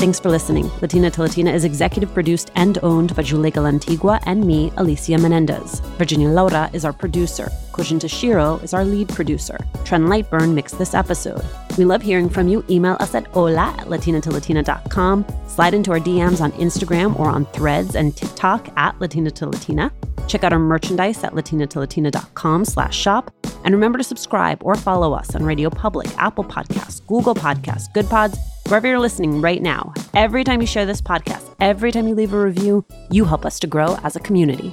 Thanks 0.00 0.18
for 0.18 0.30
listening. 0.30 0.70
Latina 0.80 1.10
to 1.10 1.20
Latina 1.20 1.52
is 1.52 1.64
executive 1.64 2.14
produced 2.14 2.50
and 2.54 2.78
owned 2.82 3.14
by 3.14 3.22
Juleyka 3.22 3.60
Lantigua 3.60 4.18
and 4.24 4.42
me, 4.46 4.72
Alicia 4.78 5.18
Menendez. 5.18 5.80
Virginia 5.98 6.30
Laura 6.30 6.70
is 6.72 6.86
our 6.86 6.92
producer. 6.94 7.50
Kojin 7.72 8.00
Tashiro 8.00 8.62
is 8.62 8.72
our 8.72 8.82
lead 8.82 9.10
producer. 9.10 9.58
Trent 9.84 10.04
Lightburn 10.04 10.54
mixed 10.54 10.78
this 10.78 10.94
episode. 10.94 11.44
We 11.76 11.84
love 11.84 12.00
hearing 12.00 12.30
from 12.30 12.48
you. 12.48 12.64
Email 12.70 12.96
us 12.98 13.14
at 13.14 13.26
hola 13.26 13.74
at 13.78 13.88
latinatolatina.com. 13.88 15.26
Slide 15.46 15.74
into 15.74 15.90
our 15.92 16.00
DMs 16.00 16.40
on 16.40 16.52
Instagram 16.52 17.18
or 17.20 17.28
on 17.28 17.44
threads 17.44 17.94
and 17.94 18.16
TikTok 18.16 18.70
at 18.78 18.98
Latina 19.02 19.30
to 19.32 19.48
Latina. 19.48 19.92
Check 20.28 20.44
out 20.44 20.54
our 20.54 20.58
merchandise 20.58 21.22
at 21.24 21.34
latinatolatina.com 21.34 22.64
slash 22.64 22.96
shop. 22.96 23.34
And 23.64 23.74
remember 23.74 23.98
to 23.98 24.04
subscribe 24.04 24.62
or 24.62 24.76
follow 24.76 25.12
us 25.12 25.34
on 25.34 25.44
Radio 25.44 25.68
Public, 25.68 26.08
Apple 26.16 26.44
Podcasts, 26.44 27.06
Google 27.06 27.34
Podcasts, 27.34 27.92
Good 27.92 28.08
Pods, 28.08 28.38
wherever 28.70 28.86
you're 28.86 29.00
listening 29.00 29.40
right 29.40 29.60
now. 29.60 29.92
Every 30.14 30.44
time 30.44 30.60
you 30.60 30.66
share 30.66 30.86
this 30.86 31.02
podcast, 31.02 31.54
every 31.60 31.90
time 31.90 32.06
you 32.06 32.14
leave 32.14 32.32
a 32.32 32.40
review, 32.40 32.84
you 33.10 33.24
help 33.24 33.44
us 33.44 33.58
to 33.60 33.66
grow 33.66 33.98
as 34.04 34.14
a 34.14 34.20
community. 34.20 34.72